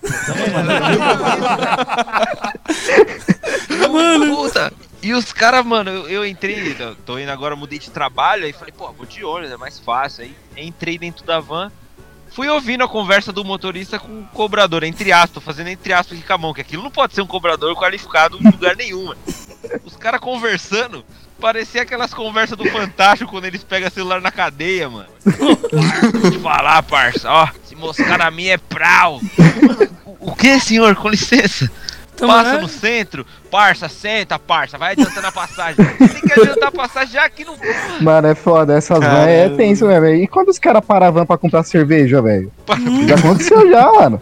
mano, 3.90 4.36
puta. 4.36 4.74
E 5.02 5.14
os 5.14 5.32
caras, 5.32 5.66
mano, 5.66 5.90
eu, 5.90 6.10
eu 6.10 6.26
entrei, 6.26 6.76
tô 7.06 7.18
indo 7.18 7.32
agora, 7.32 7.56
mudei 7.56 7.80
de 7.80 7.90
trabalho, 7.90 8.44
aí 8.44 8.52
falei, 8.52 8.74
pô, 8.74 8.92
vou 8.92 9.06
de 9.06 9.24
ônibus, 9.24 9.54
é 9.54 9.56
mais 9.56 9.80
fácil. 9.80 10.26
Aí 10.26 10.36
entrei 10.58 10.98
dentro 10.98 11.26
da 11.26 11.40
van, 11.40 11.72
fui 12.32 12.50
ouvindo 12.50 12.84
a 12.84 12.90
conversa 12.90 13.32
do 13.32 13.46
motorista 13.46 13.98
com 13.98 14.20
o 14.20 14.28
cobrador, 14.34 14.84
entre 14.84 15.14
aspas, 15.14 15.32
tô 15.32 15.40
fazendo 15.40 15.70
entre 15.70 15.94
aspas 15.94 16.18
aqui 16.18 16.28
com 16.28 16.34
a 16.34 16.38
mão, 16.38 16.54
que 16.54 16.60
aquilo 16.60 16.84
não 16.84 16.92
pode 16.92 17.14
ser 17.14 17.22
um 17.22 17.28
cobrador 17.28 17.74
qualificado 17.78 18.38
em 18.38 18.44
lugar 18.44 18.76
nenhum, 18.76 19.06
mano. 19.06 19.22
Os 19.86 19.96
caras 19.96 20.20
conversando, 20.20 21.06
parecia 21.40 21.82
aquelas 21.82 22.14
conversas 22.14 22.58
do 22.58 22.66
Fantástico 22.66 23.32
quando 23.32 23.46
eles 23.46 23.64
pegam 23.64 23.90
celular 23.90 24.22
na 24.22 24.32
cadeia, 24.32 24.90
mano. 24.90 25.08
Vou 25.26 26.32
te 26.32 26.40
falar, 26.40 26.82
parça, 26.84 27.30
ó, 27.30 27.48
se 27.64 27.76
moscar 27.76 28.18
na 28.18 28.32
minha 28.32 28.54
é 28.54 28.58
prau. 28.58 29.22
O, 30.06 30.32
o 30.32 30.36
que, 30.36 30.60
senhor? 30.60 30.96
Com 30.96 31.10
licença. 31.10 31.70
Então, 32.18 32.30
Passa 32.30 32.54
né? 32.54 32.62
no 32.62 32.68
centro, 32.68 33.26
parça, 33.52 33.88
senta, 33.88 34.40
parça, 34.40 34.76
vai 34.76 34.94
adiantando 34.94 35.28
a 35.28 35.32
passagem. 35.32 35.86
Tem 35.86 36.22
que 36.22 36.40
adiantar 36.40 36.70
a 36.70 36.72
passagem 36.72 37.14
já 37.14 37.24
aqui 37.24 37.46
no. 37.46 37.56
Mano, 38.02 38.28
é 38.28 38.34
foda. 38.34 38.76
Essas 38.76 39.00
vans 39.00 39.28
é 39.28 39.50
tenso, 39.50 39.86
né, 39.86 40.00
velho? 40.00 40.24
E 40.24 40.28
quando 40.28 40.50
os 40.50 40.58
caras 40.58 40.84
van 41.14 41.28
pra 41.28 41.38
comprar 41.38 41.62
cerveja, 41.62 42.20
velho? 42.20 42.52
Já 43.08 43.16
aconteceu 43.16 43.70
já, 43.70 43.92
mano. 43.94 44.20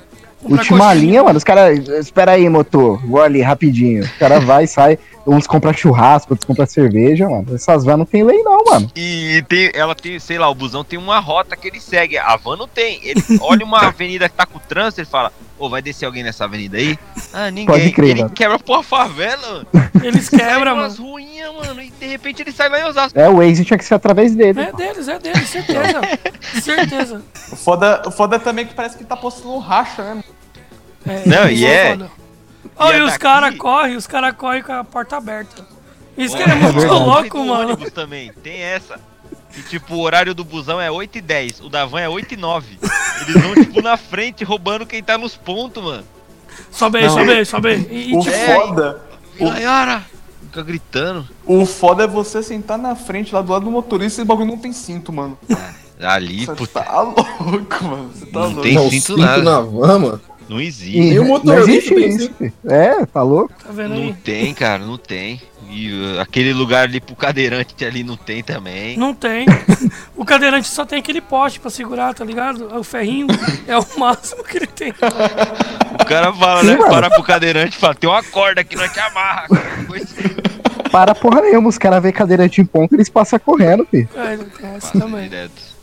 Última 0.50 0.94
linha, 0.94 1.24
mano. 1.24 1.38
Os 1.38 1.44
caras. 1.44 1.88
Espera 1.90 2.32
aí, 2.34 2.48
motor. 2.50 3.00
Vou 3.06 3.22
ali 3.22 3.42
rapidinho. 3.42 4.04
O 4.06 4.20
cara 4.20 4.40
vai, 4.40 4.68
sai. 4.68 4.98
Uns 5.28 5.48
compram 5.48 5.74
churrasco, 5.74 6.34
outros 6.34 6.46
compram 6.46 6.68
cerveja, 6.68 7.28
mano. 7.28 7.56
Essas 7.56 7.84
vans 7.84 7.98
não 7.98 8.06
tem 8.06 8.24
lei, 8.24 8.44
não, 8.44 8.64
mano. 8.64 8.92
E 8.96 9.44
tem, 9.50 9.72
ela 9.74 9.96
tem, 9.96 10.20
sei 10.20 10.38
lá, 10.38 10.48
o 10.48 10.54
busão 10.54 10.84
tem 10.84 11.00
uma 11.00 11.18
rota 11.18 11.56
que 11.58 11.68
ele 11.68 11.80
segue. 11.82 12.16
A 12.16 12.36
van 12.36 12.56
não 12.56 12.68
tem. 12.68 13.00
Ele 13.04 13.24
olha 13.42 13.66
uma 13.66 13.80
avenida 13.88 14.30
que 14.30 14.36
tá 14.36 14.46
com 14.46 14.60
trânsito, 14.60 15.02
ele 15.02 15.08
fala, 15.08 15.34
ô, 15.58 15.68
vai 15.68 15.82
descer 15.82 16.06
alguém 16.06 16.22
nessa 16.24 16.44
avenida 16.44 16.78
aí? 16.78 16.96
Ah, 17.34 17.50
ninguém. 17.50 17.66
Pode 17.66 17.92
crer, 17.92 18.10
ele 18.12 18.22
mano. 18.22 18.36
quebra 18.36 18.60
por 18.60 18.84
favela, 18.84 19.66
mano. 19.74 19.90
Eles 20.04 20.30
quebram, 20.30 20.75
umas 20.75 21.00
mano. 21.00 21.12
ruinhas, 21.12 21.56
mano. 21.56 21.82
E 21.82 21.90
de 21.90 22.06
repente 22.06 22.44
ele 22.44 22.52
sai 22.52 22.70
lá 22.70 22.80
em 22.82 22.84
Osasco. 22.84 23.20
É, 23.20 23.28
o 23.28 23.38
Waze 23.38 23.66
tinha 23.66 23.80
que 23.80 23.86
ser 23.86 23.96
através 23.96 24.36
dele. 24.36 24.62
É 24.62 24.72
deles, 24.74 25.08
é 25.08 25.18
deles, 25.18 25.50
certeza. 25.50 26.02
certeza. 26.62 27.22
O 27.52 27.56
foda, 27.56 28.02
o 28.06 28.12
foda 28.12 28.40
também 28.40 28.66
é 28.66 28.68
que 28.68 28.74
parece 28.74 28.98
que 28.98 29.04
tá 29.04 29.16
postando 29.16 29.58
racha, 29.60 30.02
né? 30.16 30.24
É, 31.06 31.24
Não, 31.30 31.50
e 31.50 31.66
é-. 31.66 31.98
Ó, 32.78 32.92
e 32.92 32.96
e 32.96 33.00
é 33.00 33.04
os 33.04 33.18
caras 33.18 33.56
correm, 33.56 33.96
os 33.96 34.08
caras 34.08 34.36
correm 34.36 34.64
com 34.64 34.74
a 34.74 34.84
porta 34.84 35.18
aberta. 35.18 35.66
Isso 36.18 36.36
que 36.36 36.44
é 36.44 36.56
muito 36.56 36.88
louco, 36.88 37.38
mano. 37.46 37.70
ônibus 37.74 37.92
também, 37.92 38.32
tem 38.44 38.62
essa. 38.62 39.00
E 39.58 39.62
tipo, 39.64 39.96
o 39.96 40.00
horário 40.02 40.34
do 40.34 40.44
busão 40.44 40.82
é 40.82 40.90
8 40.92 41.18
e 41.18 41.22
10, 41.22 41.60
o 41.62 41.70
da 41.70 41.86
van 41.86 42.02
é 42.02 42.10
8 42.10 42.34
e 42.34 42.38
9. 42.38 42.78
Eles 43.22 43.42
vão, 43.42 43.54
tipo, 43.56 43.82
na 43.82 43.96
frente, 43.98 44.44
roubando 44.44 44.86
quem 44.86 45.02
tá 45.04 45.18
nos 45.18 45.36
pontos, 45.38 45.82
mano. 45.84 46.04
Sobe 46.72 47.00
aí, 47.00 47.10
sobe 47.10 47.32
aí, 47.32 47.46
sobe 47.46 47.70
aí. 47.70 47.88
E, 48.12 48.16
O 48.16 48.20
tipo, 48.22 48.36
É, 48.36 48.56
foda. 48.56 49.02
O- 49.40 49.50
Nayara! 49.50 50.04
Fica 50.42 50.64
gritando. 50.64 51.28
O 51.46 51.66
foda 51.66 52.04
é 52.04 52.08
você 52.08 52.42
sentar 52.42 52.78
na 52.78 52.96
frente, 52.96 53.34
lá 53.34 53.42
do 53.42 53.52
lado 53.52 53.66
do 53.66 53.72
motorista 53.72 54.22
e 54.22 54.24
o 54.24 54.25
bagulho 54.25 54.48
não 54.48 54.58
tem 54.58 54.72
cinto, 54.74 55.12
mano. 55.14 55.38
Ali, 56.00 56.46
Você 56.46 56.56
puta, 56.56 56.82
tá 56.82 57.02
louco, 57.02 57.84
mano. 57.84 58.12
Você 58.14 58.25
tá 58.25 58.40
Não 58.40 58.46
louco. 58.48 58.62
tem 58.62 58.74
Não, 58.74 58.90
cinto 58.90 59.18
nada. 59.18 59.42
na 59.44 59.60
van, 59.62 60.00
mano. 60.00 60.22
não 60.50 60.60
existe. 60.60 60.98
E 61.00 61.14
E 61.14 61.20
o 61.20 61.24
não 61.24 61.30
motorista 61.30 61.72
existe 61.72 61.96
tem 61.96 62.10
isso, 62.10 62.32
filho. 62.38 62.54
É, 62.68 63.06
tá 63.06 63.22
louco? 63.24 63.54
tá 63.64 63.72
vendo 63.72 63.96
Não 63.96 64.04
aí? 64.04 64.14
tem, 64.14 64.54
cara, 64.54 64.84
não 64.86 64.98
tem. 64.98 65.42
E 65.70 65.92
uh, 65.92 66.22
aquele 66.22 66.54
lugar 66.54 66.84
ali 66.84 67.00
pro 67.02 67.16
cadeirante 67.16 67.84
ali 67.84 68.04
não 68.04 68.16
tem 68.16 68.44
também. 68.44 68.96
Não 68.98 69.14
tem. 69.14 69.46
O 70.16 70.24
cadeirante 70.24 70.68
só 70.68 70.86
tem 70.86 71.00
aquele 71.00 71.20
poste 71.22 71.60
pra 71.60 71.72
segurar, 71.72 72.14
tá 72.14 72.24
ligado? 72.24 72.78
O 72.78 72.84
ferrinho 72.84 73.28
é 73.68 73.78
o 73.78 73.86
máximo 73.98 74.44
que 74.44 74.58
ele 74.58 74.68
tem. 74.68 74.94
O 76.00 76.06
cara 76.06 76.32
fala, 76.34 76.62
Sim, 76.62 76.68
né? 76.68 76.75
mano. 76.78 76.90
Para 76.92 77.10
pro 77.10 77.24
cadeirante 77.24 77.75
e 77.78 77.80
fala, 77.80 77.96
tem 77.96 78.10
uma 78.10 78.22
corda 78.24 78.64
que 78.64 78.75
nós 78.75 78.92
te 78.94 79.00
amarra. 79.00 79.48
cara. 79.48 79.86
Coisa- 79.88 80.08
Para 80.92 81.16
porra 81.16 81.42
nenhuma, 81.42 81.68
os 81.70 81.78
caras 81.78 82.02
vê 82.04 82.12
cadeirante 82.12 82.62
em 82.62 82.66
ponto, 82.66 82.94
eles 82.96 83.10
passam 83.10 83.40
correndo, 83.40 83.86
filho. 83.90 84.08
É, 84.16 84.38
tem 84.38 84.70
essa 84.75 84.88
Passa 84.92 85.00
também. 85.00 85.24
direto. 85.28 85.75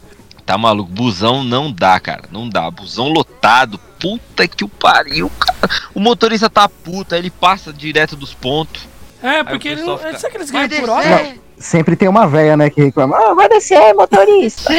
Tá 0.44 0.58
maluco, 0.58 0.90
busão 0.90 1.44
não 1.44 1.70
dá, 1.72 1.98
cara. 2.00 2.24
Não 2.30 2.48
dá. 2.48 2.68
Busão 2.70 3.08
lotado. 3.08 3.78
Puta 4.00 4.48
que 4.48 4.64
o 4.64 4.68
pariu, 4.68 5.30
cara. 5.38 5.56
O 5.94 6.00
motorista 6.00 6.50
tá 6.50 6.68
puto, 6.68 7.14
aí 7.14 7.20
ele 7.20 7.30
passa 7.30 7.72
direto 7.72 8.16
dos 8.16 8.34
pontos. 8.34 8.88
É, 9.22 9.44
porque 9.44 9.68
ele 9.68 9.82
não. 9.82 9.96
fica, 9.96 10.18
Será 10.18 10.30
que 10.30 10.36
eles 10.38 10.50
"Vai 10.50 10.66
ganham 10.66 10.84
por 10.84 10.96
descer." 10.96 11.12
hora? 11.12 11.34
Sempre 11.56 11.94
tem 11.94 12.08
uma 12.08 12.26
véia, 12.26 12.56
né, 12.56 12.68
que 12.68 12.82
reclama, 12.82 13.16
ah, 13.16 13.34
vai 13.34 13.48
descer, 13.48 13.94
motorista. 13.94 14.72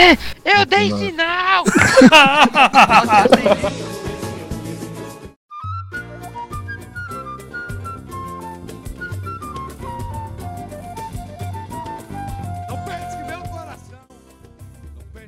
Eu 0.43 0.65
dei 0.65 0.89
Não. 0.89 1.00
sinal! 1.00 1.63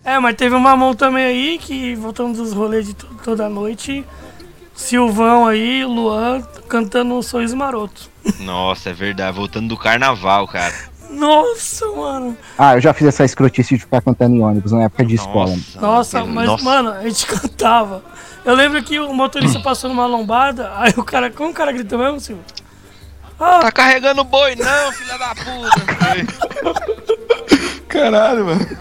É, 0.05 0.19
mas 0.19 0.35
teve 0.35 0.53
uma 0.55 0.75
mão 0.77 0.93
também 0.93 1.25
aí 1.25 1.57
que, 1.57 1.95
voltando 1.95 2.37
dos 2.37 2.53
rolês 2.53 2.85
de 2.85 2.93
to- 2.93 3.07
toda 3.23 3.49
noite, 3.49 4.05
Silvão 4.75 5.47
aí, 5.47 5.83
Luan, 5.83 6.41
cantando 6.69 7.15
um 7.15 7.21
Sorriso 7.23 7.57
Maroto. 7.57 8.09
Nossa, 8.41 8.91
é 8.91 8.93
verdade. 8.93 9.35
Voltando 9.35 9.67
do 9.67 9.75
carnaval, 9.77 10.47
cara. 10.47 10.73
Nossa, 11.09 11.87
mano. 11.91 12.37
Ah, 12.57 12.75
eu 12.75 12.81
já 12.81 12.93
fiz 12.93 13.07
essa 13.07 13.23
escrotice 13.25 13.75
de 13.75 13.81
ficar 13.81 14.01
cantando 14.01 14.35
em 14.35 14.43
ônibus 14.43 14.71
na 14.73 14.83
época 14.83 15.05
de 15.05 15.15
escola. 15.15 15.49
mano. 15.51 15.63
Nossa, 15.81 16.23
mas, 16.25 16.47
nossa. 16.47 16.63
mano, 16.63 16.89
a 16.91 17.01
gente 17.03 17.25
cantava. 17.27 18.03
Eu 18.43 18.53
lembro 18.53 18.83
que 18.83 18.99
o 18.99 19.11
motorista 19.13 19.59
passou 19.59 19.89
numa 19.89 20.05
lombada, 20.05 20.71
aí 20.75 20.93
o 20.97 21.03
cara, 21.03 21.31
como 21.31 21.49
o 21.49 21.53
cara 21.53 21.71
gritou 21.71 21.97
mesmo, 21.97 22.19
Silvio? 22.19 22.43
Ah, 23.39 23.59
Tá 23.59 23.71
carregando 23.71 24.23
boi, 24.23 24.55
não, 24.55 24.91
filha 24.91 25.17
da 25.17 25.33
puta. 25.35 25.85
Caralho, 27.87 28.45
mano. 28.45 28.77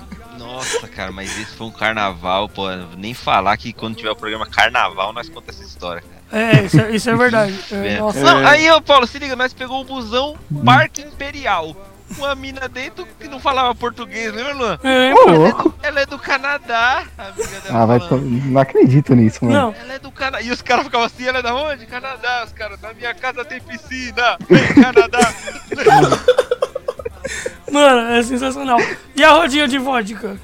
Nossa, 0.75 0.89
cara, 0.89 1.13
mas 1.13 1.31
esse 1.39 1.55
foi 1.57 1.67
um 1.67 1.71
carnaval, 1.71 2.49
pô. 2.49 2.65
Nem 2.97 3.15
falar 3.15 3.57
que 3.57 3.73
quando 3.73 3.97
tiver 3.97 4.11
o 4.11 4.17
programa 4.17 4.47
carnaval 4.47 5.13
nós 5.13 5.29
contamos 5.29 5.61
essa 5.61 5.69
história, 5.69 6.03
cara. 6.03 6.43
é, 6.43 6.65
isso 6.65 6.81
é, 6.81 6.91
isso 6.91 7.11
é 7.11 7.17
verdade. 7.17 7.59
É, 7.73 7.75
É. 7.95 7.99
nossa. 7.99 8.21
Não, 8.21 8.47
aí, 8.47 8.71
ô 8.71 8.81
Paulo, 8.83 9.07
se 9.07 9.19
liga, 9.19 9.37
nós 9.37 9.53
pegou 9.53 9.81
o 9.81 9.85
busão 9.85 10.37
Parque 10.65 11.03
Imperial. 11.03 11.75
Uma 12.19 12.35
mina 12.35 12.69
dentro 12.69 13.07
que 13.19 13.27
não 13.27 13.41
falava 13.41 13.75
português, 13.75 14.33
lembra, 14.33 14.53
Luan? 14.55 14.79
É, 14.85 15.13
Ô, 15.15 15.27
mano. 15.27 15.39
louco. 15.39 15.75
Ela 15.83 16.01
é 16.03 16.07
do 16.07 16.19
Canadá, 16.19 17.03
a 17.17 17.29
amiga 17.29 17.61
dela 17.61 17.83
Ah, 17.83 17.87
vai 17.87 17.99
Não 18.21 18.61
acredito 18.61 19.15
nisso, 19.17 19.43
mano. 19.45 19.57
Não, 19.59 19.75
Ela 19.83 19.95
é 19.95 19.99
do 19.99 20.13
Canadá. 20.13 20.43
E 20.43 20.51
os 20.53 20.61
caras 20.63 20.85
ficavam 20.85 21.07
assim, 21.07 21.27
ela 21.27 21.39
é 21.39 21.43
da 21.43 21.55
onde? 21.55 21.87
Canadá, 21.87 22.45
os 22.47 22.53
caras. 22.53 22.81
Na 22.83 22.93
minha 22.93 23.15
casa 23.15 23.43
tem 23.45 23.59
piscina. 23.61 24.37
Vem, 24.49 24.75
Canadá. 24.75 25.35
mano, 27.73 28.11
é 28.13 28.23
sensacional. 28.23 28.79
E 29.17 29.25
a 29.25 29.31
rodinha 29.33 29.67
de 29.67 29.79
vodka? 29.79 30.37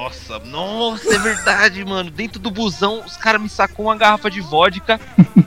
Nossa, 0.00 0.38
nossa, 0.38 1.14
é 1.14 1.18
verdade, 1.18 1.84
mano. 1.84 2.10
Dentro 2.10 2.40
do 2.40 2.50
busão, 2.50 3.02
os 3.04 3.18
caras 3.18 3.40
me 3.40 3.50
sacou 3.50 3.86
uma 3.86 3.96
garrafa 3.96 4.30
de 4.30 4.40
vodka 4.40 4.98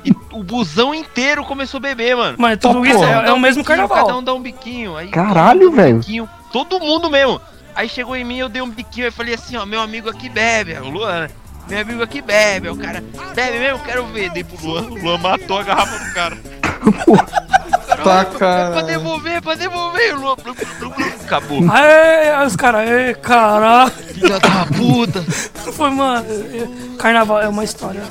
e 0.05 0.11
o 0.31 0.43
busão 0.43 0.93
inteiro 0.93 1.43
começou 1.43 1.79
a 1.79 1.81
beber, 1.81 2.15
mano. 2.15 2.35
Mas 2.37 2.59
tudo 2.59 2.83
Tá, 2.83 2.87
isso 2.87 3.03
é, 3.03 3.29
é 3.29 3.33
um 3.33 3.37
o 3.37 3.39
mesmo 3.39 3.63
biquinho, 3.63 3.65
carnaval. 3.65 4.05
Cada 4.05 4.17
um 4.17 4.23
dá 4.23 4.31
um 4.31 4.41
biquinho. 4.41 4.95
Aí 4.95 5.07
Caralho, 5.07 5.69
um 5.69 5.75
velho. 5.75 5.97
biquinho, 5.97 6.29
Todo 6.51 6.79
mundo 6.79 7.09
mesmo. 7.09 7.41
Aí 7.75 7.89
chegou 7.89 8.15
em 8.15 8.23
mim, 8.23 8.37
eu 8.37 8.47
dei 8.47 8.61
um 8.61 8.69
biquinho 8.69 9.07
e 9.07 9.11
falei 9.11 9.33
assim, 9.33 9.57
ó, 9.57 9.65
meu 9.65 9.81
amigo 9.81 10.07
aqui 10.07 10.29
bebe, 10.29 10.73
o 10.73 10.87
Luan, 10.87 11.21
né? 11.21 11.29
Meu 11.67 11.79
amigo 11.79 12.03
aqui 12.03 12.21
bebe, 12.21 12.67
aí 12.67 12.73
o 12.73 12.77
cara, 12.77 13.03
bebe 13.33 13.57
mesmo, 13.57 13.79
quero 13.79 14.05
ver. 14.05 14.29
Dei 14.29 14.43
pro 14.43 14.63
Luan, 14.63 14.83
o 14.83 14.95
Luan 15.01 15.17
matou 15.17 15.57
a 15.57 15.63
garrafa 15.63 15.97
do 15.97 16.13
cara. 16.13 16.37
Tá, 17.97 18.21
É 18.21 18.25
pra 18.25 18.25
cara. 18.39 18.83
devolver, 18.83 19.41
pra 19.41 19.55
devolver, 19.55 20.15
Luan. 20.19 20.35
Acabou. 21.23 21.59
Aê, 21.71 22.29
aí 22.31 22.47
os 22.47 22.55
caras, 22.55 22.89
ê, 22.89 23.13
caralho. 23.15 23.91
Filha 23.91 24.39
da 24.39 24.65
puta. 24.65 25.21
Foi, 25.73 25.89
mano. 25.89 26.25
Carnaval 26.97 27.41
é 27.41 27.47
uma 27.47 27.63
história. 27.63 28.01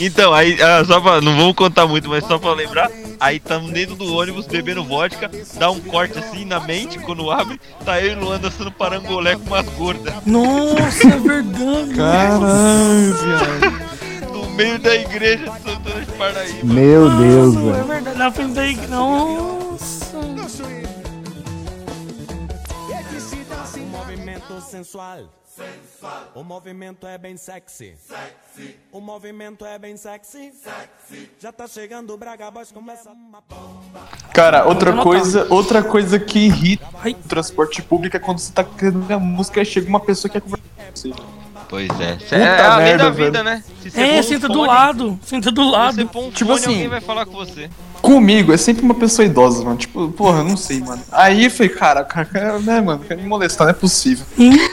Então, 0.00 0.32
aí, 0.32 0.56
ah, 0.62 0.84
só 0.84 1.00
pra, 1.00 1.20
não 1.20 1.36
vamos 1.36 1.54
contar 1.54 1.86
muito, 1.86 2.08
mas 2.08 2.24
só 2.26 2.38
pra 2.38 2.52
lembrar, 2.54 2.90
aí 3.20 3.38
tamo 3.38 3.70
dentro 3.70 3.94
do 3.94 4.14
ônibus 4.16 4.46
bebendo 4.46 4.82
vodka, 4.84 5.30
dá 5.54 5.70
um 5.70 5.78
corte 5.80 6.18
assim 6.18 6.44
na 6.44 6.58
mente 6.60 6.98
quando 6.98 7.30
abre, 7.30 7.60
tá 7.84 8.00
eu 8.00 8.12
e 8.12 8.14
Luan 8.14 8.38
dançando 8.40 8.72
parangolé 8.72 9.36
com 9.36 9.44
umas 9.46 9.66
gordas 9.70 10.14
Nossa, 10.26 11.06
é 11.08 11.18
verdade. 11.18 11.94
Caralho, 11.94 13.14
viado. 13.18 14.01
No 14.52 14.56
meio 14.56 14.78
da 14.78 14.94
igreja 14.94 15.50
de 15.50 15.62
Santana 15.62 16.00
de 16.04 16.12
Parnaíba. 16.12 16.64
Meu 16.74 17.10
Deus, 17.16 17.54
Nossa, 17.54 17.68
É 17.68 17.72
velho. 17.72 17.84
verdade. 17.86 18.18
Na 18.18 18.30
frente 18.30 18.52
da 18.54 18.66
igreja. 18.66 18.88
Nossa. 18.94 20.16
Um 23.78 23.86
movimento 23.86 24.60
sensual. 24.60 25.18
O 26.34 26.42
movimento 26.42 27.06
é 27.06 27.18
bem 27.18 27.36
sexy. 27.36 27.94
O 28.90 29.00
movimento 29.00 29.64
é 29.66 29.78
bem 29.78 29.96
sexy. 29.96 30.52
Já 31.38 31.52
tá 31.52 31.66
chegando 31.66 32.12
o 32.12 32.16
Braga 32.16 32.50
Boys, 32.50 32.72
começa 32.72 33.10
uma 33.10 33.42
bomba. 33.48 34.08
Cara, 34.32 34.64
outra 34.66 34.92
Vou 34.92 35.02
coisa, 35.02 35.46
outra 35.50 35.82
coisa 35.82 36.18
que 36.18 36.38
irrita 36.38 36.86
Ai. 37.02 37.12
o 37.12 37.28
transporte 37.28 37.82
público 37.82 38.16
é 38.16 38.20
quando 38.20 38.38
você 38.38 38.52
tá 38.52 38.64
querendo 38.64 39.10
a 39.12 39.18
música 39.18 39.60
e 39.60 39.64
chega 39.64 39.88
uma 39.88 40.00
pessoa 40.00 40.30
que 40.30 40.40
quer 40.40 40.44
conversar 40.44 40.64
com 40.78 40.90
você. 40.94 41.12
Pois 41.72 41.88
é, 42.00 42.12
Puta 42.16 42.36
é 42.36 42.60
a 42.66 42.76
lei 42.76 42.86
merda, 42.88 43.04
da 43.04 43.10
vida, 43.10 43.30
velho. 43.30 43.44
né? 43.44 43.62
Se 43.80 43.98
É, 43.98 44.10
pôr 44.10 44.18
um 44.18 44.22
senta 44.22 44.46
do 44.48 44.54
fone, 44.56 44.66
lado. 44.68 45.18
Senta 45.24 45.50
do 45.50 45.62
se 45.62 45.68
Você 45.70 45.74
lado. 45.74 46.06
pôr 46.08 46.24
um 46.24 46.30
Tipo 46.30 46.50
fone, 46.50 46.60
assim, 46.60 46.72
alguém 46.74 46.88
vai 46.88 47.00
falar 47.00 47.24
com 47.24 47.32
você. 47.32 47.70
Comigo 48.02 48.52
é 48.52 48.58
sempre 48.58 48.82
uma 48.84 48.92
pessoa 48.94 49.24
idosa, 49.24 49.64
mano. 49.64 49.78
Tipo, 49.78 50.10
porra, 50.12 50.40
eu 50.40 50.44
não 50.44 50.54
sei, 50.56 50.80
mano. 50.80 51.00
Aí 51.10 51.46
eu 51.46 51.50
falei, 51.50 51.70
cara, 51.70 52.02
o 52.02 52.04
cara 52.04 52.26
quer, 52.26 52.60
né, 52.60 52.78
mano, 52.82 53.00
quer 53.08 53.16
me 53.16 53.26
molestar, 53.26 53.66
não 53.66 53.70
é 53.70 53.74
possível. 53.74 54.26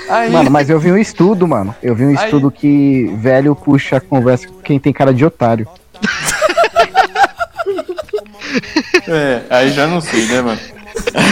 Aí, 0.09 0.29
Mano, 0.29 0.51
mas 0.51 0.69
eu 0.69 0.77
vi 0.77 0.91
um 0.91 0.97
estudo, 0.97 1.47
mano. 1.47 1.73
Eu 1.81 1.95
vi 1.95 2.03
um 2.03 2.09
Aí- 2.09 2.15
estudo 2.25 2.51
que 2.51 3.05
velho 3.21 3.55
puxa 3.55 3.95
a 3.95 4.01
conversa 4.01 4.49
com 4.49 4.59
quem 4.61 4.77
tem 4.77 4.91
cara 4.91 5.13
de 5.13 5.23
otário. 5.23 5.65
é, 9.07 9.41
aí 9.49 9.71
já 9.71 9.87
não 9.87 10.01
sei, 10.01 10.25
né, 10.25 10.41
mano. 10.41 10.59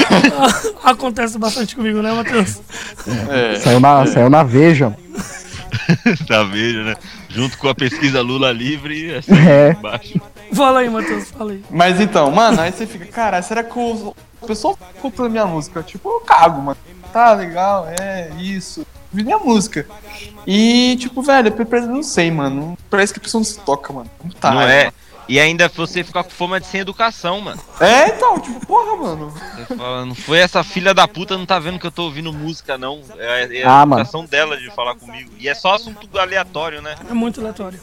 Acontece 0.82 1.38
bastante 1.38 1.76
comigo, 1.76 2.02
né, 2.02 2.14
Matheus? 2.14 2.62
É. 3.30 3.60
Saiu 3.60 3.82
na, 3.82 4.06
saiu 4.06 4.30
na 4.30 4.44
Veja. 4.44 4.96
tá 6.28 6.44
vendo, 6.44 6.84
né? 6.84 6.96
Junto 7.30 7.58
com 7.58 7.68
a 7.68 7.76
pesquisa 7.76 8.22
Lula 8.22 8.52
livre, 8.52 9.16
assim, 9.16 9.32
É. 9.34 9.72
embaixo. 9.72 10.20
Fala 10.54 10.80
aí, 10.80 10.90
Matheus, 10.90 11.30
fala 11.32 11.52
aí. 11.52 11.64
Mas 11.70 12.00
então, 12.00 12.32
mano, 12.32 12.62
aí 12.62 12.72
você 12.72 12.86
fica, 12.88 13.06
cara, 13.06 13.42
será 13.42 13.64
que 13.64 13.78
o, 13.78 14.16
pessoal 14.46 14.74
fica 14.76 14.92
escutando 14.96 15.30
minha 15.30 15.46
música? 15.46 15.84
Tipo, 15.84 16.10
eu 16.10 16.20
cago, 16.22 16.62
mano. 16.62 16.78
Tá 17.12 17.34
legal, 17.34 17.88
é 18.00 18.32
isso. 18.40 18.86
Vi 19.12 19.24
minha 19.24 19.38
música. 19.38 19.86
E, 20.46 20.98
tipo, 21.00 21.22
velho, 21.22 21.54
eu 21.58 21.82
não 21.88 22.04
sei, 22.04 22.30
mano. 22.30 22.78
Parece 22.90 23.14
que 23.14 23.20
a 23.20 23.24
pessoa 23.24 23.40
não 23.40 23.46
se 23.46 23.60
toca, 23.60 23.92
mano. 23.94 24.10
Tá, 24.40 24.52
não 24.52 24.62
é? 24.62 24.92
E 25.30 25.40
ainda 25.40 25.68
você 25.68 26.04
ficar 26.06 26.24
com 26.24 26.30
fome 26.30 26.58
de 26.60 26.68
sem 26.68 26.80
educação, 26.80 27.42
mano. 27.42 27.60
É, 27.82 28.08
então, 28.10 28.40
tipo, 28.40 28.66
porra, 28.66 28.96
mano. 28.96 29.34
Você 29.56 29.76
fala, 29.76 30.06
não 30.06 30.16
foi 30.16 30.40
essa 30.40 30.64
filha 30.64 30.94
da 30.94 31.06
puta, 31.06 31.38
não 31.38 31.46
tá 31.46 31.60
vendo 31.60 31.78
que 31.78 31.86
eu 31.86 31.92
tô 31.92 32.04
ouvindo 32.04 32.32
música, 32.32 32.78
não. 32.78 33.02
É, 33.18 33.60
é 33.60 33.64
a 33.66 33.82
Ah, 33.82 33.86
mano. 33.86 34.02
educação 34.02 34.24
dela 34.26 34.56
de 34.58 34.70
falar 34.74 34.96
comigo. 34.96 35.30
E 35.38 35.50
é 35.50 35.54
só 35.54 35.76
assunto 35.76 36.08
aleatório, 36.18 36.82
né? 36.82 36.96
É 37.10 37.14
muito 37.14 37.42
aleatório. 37.42 37.78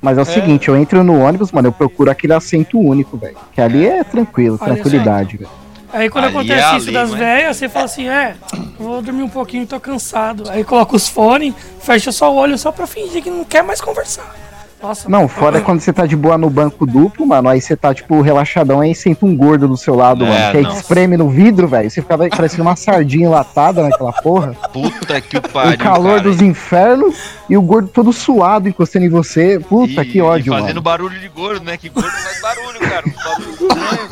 Mas 0.00 0.16
é 0.16 0.22
o 0.22 0.24
seguinte, 0.24 0.68
eu 0.68 0.76
entro 0.76 1.04
no 1.04 1.20
ônibus, 1.20 1.52
mano, 1.52 1.68
eu 1.68 1.72
procuro 1.72 2.10
aquele 2.10 2.32
assento 2.32 2.78
único, 2.78 3.18
velho. 3.18 3.36
Que 3.52 3.60
ali 3.60 3.86
é 3.86 4.02
tranquilo, 4.02 4.58
Olha 4.60 4.72
tranquilidade, 4.74 5.36
velho. 5.36 5.50
Aí 5.92 6.10
quando 6.10 6.24
Ali 6.24 6.34
é 6.34 6.38
acontece 6.38 6.64
a 6.74 6.76
isso 6.78 6.86
lei, 6.86 6.94
das 6.94 7.12
é? 7.12 7.16
velhas, 7.16 7.56
você 7.56 7.68
fala 7.68 7.84
assim, 7.84 8.08
é, 8.08 8.36
vou 8.78 9.00
dormir 9.00 9.22
um 9.22 9.28
pouquinho, 9.28 9.66
tô 9.66 9.78
cansado. 9.78 10.50
Aí 10.50 10.64
coloca 10.64 10.96
os 10.96 11.08
fones, 11.08 11.54
fecha 11.80 12.10
só 12.10 12.32
o 12.32 12.36
olho 12.36 12.58
só 12.58 12.72
pra 12.72 12.86
fingir 12.86 13.22
que 13.22 13.30
não 13.30 13.44
quer 13.44 13.62
mais 13.62 13.80
conversar. 13.80 14.34
Nossa, 14.82 15.08
Não, 15.08 15.26
foda 15.26 15.58
é 15.58 15.60
quando 15.60 15.80
você 15.80 15.92
tá 15.92 16.06
de 16.06 16.14
boa 16.14 16.36
no 16.36 16.50
banco 16.50 16.86
duplo, 16.86 17.26
mano. 17.26 17.48
Aí 17.48 17.60
você 17.60 17.74
tá, 17.74 17.94
tipo, 17.94 18.20
relaxadão, 18.20 18.80
aí 18.80 18.94
senta 18.94 19.24
um 19.24 19.34
gordo 19.36 19.66
do 19.66 19.76
seu 19.76 19.94
lado, 19.94 20.24
É, 20.24 20.28
mano. 20.28 20.50
Que 20.52 20.56
aí 20.58 20.62
não. 20.64 20.70
espreme 20.72 21.16
no 21.16 21.28
vidro, 21.30 21.66
velho. 21.66 21.90
Você 21.90 22.02
ficava 22.02 22.28
parecendo 22.28 22.62
uma 22.62 22.76
sardinha 22.76 23.28
latada 23.28 23.82
naquela 23.82 24.12
porra. 24.12 24.54
Puta 24.72 25.20
que 25.20 25.38
o 25.38 25.42
pariu. 25.42 25.72
o 25.74 25.78
calor 25.78 26.18
cara. 26.18 26.22
dos 26.22 26.40
infernos 26.42 27.16
e 27.48 27.56
o 27.56 27.62
gordo 27.62 27.88
todo 27.88 28.12
suado 28.12 28.68
encostando 28.68 29.06
em 29.06 29.08
você. 29.08 29.58
Puta, 29.58 30.02
E- 30.02 30.06
que 30.06 30.20
ódio, 30.20 30.50
e 30.52 30.54
fazendo 30.54 30.66
mano. 30.68 30.82
barulho 30.82 31.18
de 31.18 31.28
gordo, 31.28 31.64
né? 31.64 31.76
Que 31.76 31.88
gordo 31.88 32.10
faz 32.10 32.40
barulho, 32.42 32.78
cara. 32.80 33.04
Um 33.06 33.12
barulho 33.12 33.50
estranho, 33.50 34.08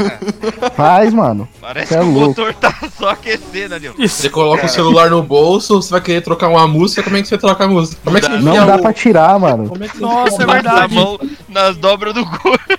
cara. 0.60 0.70
Faz, 0.74 1.12
mano. 1.12 1.48
Parece 1.60 1.88
Cê 1.88 1.94
é 1.94 1.98
que 2.00 2.04
o 2.04 2.10
louco. 2.10 2.28
motor 2.40 2.54
tá 2.54 2.74
só 2.98 3.10
aquecendo 3.10 3.74
ali, 3.74 3.88
ó. 3.88 3.92
isso. 3.98 4.22
Você 4.22 4.30
coloca 4.30 4.64
o 4.66 4.68
celular 4.68 5.10
no 5.10 5.22
bolso, 5.22 5.80
você 5.82 5.90
vai 5.90 6.00
querer 6.00 6.22
trocar 6.22 6.48
uma 6.48 6.66
música, 6.66 7.02
como 7.02 7.16
é 7.16 7.22
que 7.22 7.28
você 7.28 7.36
troca 7.38 7.64
a 7.64 7.68
música? 7.68 8.00
Como 8.02 8.16
é 8.16 8.20
que 8.20 8.26
você 8.26 8.38
Não 8.38 8.66
dá 8.66 8.76
o- 8.76 8.82
pra 8.82 8.92
tirar, 8.92 9.38
mano. 9.38 9.68
Como 9.68 9.84
é 9.84 9.88
que 9.88 9.96
você 9.98 10.02
Nossa, 10.02 10.46
a 10.58 10.88
mão 10.88 11.18
nas 11.48 11.76
dobras 11.76 12.14
do 12.14 12.24
gordo. 12.24 12.78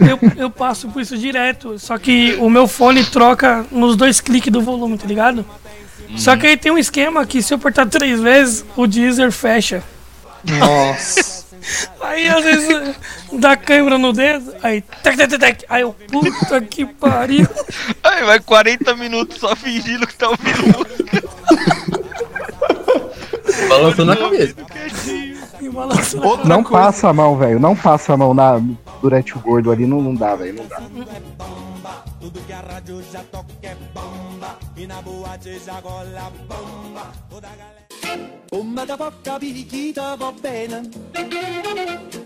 Eu, 0.00 0.18
eu 0.36 0.50
passo 0.50 0.88
por 0.88 1.00
isso 1.00 1.16
direto. 1.16 1.78
Só 1.78 1.96
que 1.98 2.34
o 2.40 2.50
meu 2.50 2.66
fone 2.66 3.04
troca 3.04 3.64
nos 3.70 3.96
dois 3.96 4.20
cliques 4.20 4.52
do 4.52 4.60
volume, 4.60 4.98
tá 4.98 5.06
ligado? 5.06 5.44
Só 6.16 6.36
que 6.36 6.46
aí 6.46 6.56
tem 6.56 6.72
um 6.72 6.78
esquema 6.78 7.26
que 7.26 7.42
se 7.42 7.52
eu 7.52 7.58
apertar 7.58 7.86
três 7.86 8.20
vezes, 8.20 8.64
o 8.76 8.86
Deezer 8.86 9.32
fecha. 9.32 9.82
Nossa. 10.44 11.46
Aí 12.00 12.28
às 12.28 12.44
vezes 12.44 12.94
dá 13.32 13.56
câimbra 13.56 13.98
no 13.98 14.12
dedo, 14.12 14.54
aí 14.62 14.80
tec, 15.02 15.16
tec, 15.16 15.28
tec, 15.28 15.40
tec. 15.40 15.64
Aí 15.68 15.82
eu, 15.82 15.92
puta 15.92 16.60
que 16.60 16.86
pariu. 16.86 17.48
Aí 18.04 18.24
vai 18.24 18.38
40 18.38 18.94
minutos 18.94 19.38
só 19.38 19.56
fingindo 19.56 20.06
que 20.06 20.14
tá 20.14 20.28
ouvindo 20.28 20.78
música. 20.78 21.28
Balançando 23.68 24.12
a 24.12 24.16
cabeça. 24.16 24.54
Balança 25.76 26.16
na 26.18 26.26
Outra 26.26 26.48
Não 26.48 26.62
coisa- 26.64 26.86
passa 26.86 27.08
a 27.08 27.12
mão, 27.12 27.36
velho. 27.36 27.60
Não 27.60 27.76
passa 27.76 28.14
a 28.14 28.16
mão 28.16 28.32
na, 28.34 28.60
durante 29.02 29.36
o 29.36 29.40
gordo 29.40 29.70
ali. 29.70 29.86
Não, 29.86 30.00
não 30.02 30.14
dá, 30.14 30.34
velho. 30.34 30.54
Não 30.54 30.66
dá. 30.66 30.80
Tudo 32.20 32.40
que 32.40 32.52
a 32.52 32.60
rádio 32.60 33.02
já 33.12 33.20
toca 33.30 33.46
é 33.62 33.76
bomba. 33.94 34.56
E 34.76 34.86
na 34.86 35.00
boate 35.02 35.58
já 35.64 35.80
gola 35.80 36.32
bomba. 36.48 37.12
Toda 37.30 37.46
a 37.46 37.50
galera. 37.50 37.86
Come 38.50 38.86
da 38.86 38.96
poca 38.96 39.38
picchita 39.38 40.14
va 40.16 40.32
bene 40.40 40.88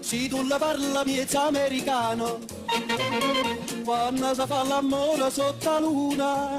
Se 0.02 0.28
tu 0.28 0.46
la 0.46 0.58
parla 0.58 1.02
miezza 1.04 1.46
americano 1.46 2.38
Quando 3.84 4.34
si 4.34 4.42
fa 4.46 4.62
l'amore 4.62 5.30
sotto 5.30 5.70
la 5.70 5.78
luna 5.80 6.56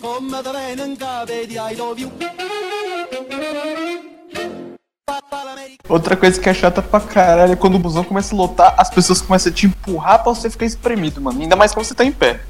Come 0.00 0.40
da 0.42 0.50
bene 0.52 0.84
in 0.84 0.96
capo 0.96 1.32
di 1.32 1.58
I 1.58 1.74
love 1.76 2.00
you 2.00 2.10
Outra 5.88 6.16
coisa 6.16 6.40
que 6.40 6.48
é 6.48 6.52
chata 6.52 6.82
pra 6.82 6.98
caralho 6.98 7.52
é 7.52 7.56
quando 7.56 7.76
o 7.76 7.78
busão 7.78 8.02
começa 8.02 8.34
a 8.34 8.38
lotar, 8.38 8.74
as 8.76 8.90
pessoas 8.90 9.20
começam 9.22 9.52
a 9.52 9.54
te 9.54 9.66
empurrar 9.66 10.20
pra 10.20 10.34
você 10.34 10.50
ficar 10.50 10.66
espremido, 10.66 11.20
mano. 11.20 11.40
Ainda 11.40 11.54
mais 11.54 11.72
quando 11.72 11.86
você 11.86 11.94
tá 11.94 12.04
em 12.04 12.10
pé. 12.10 12.40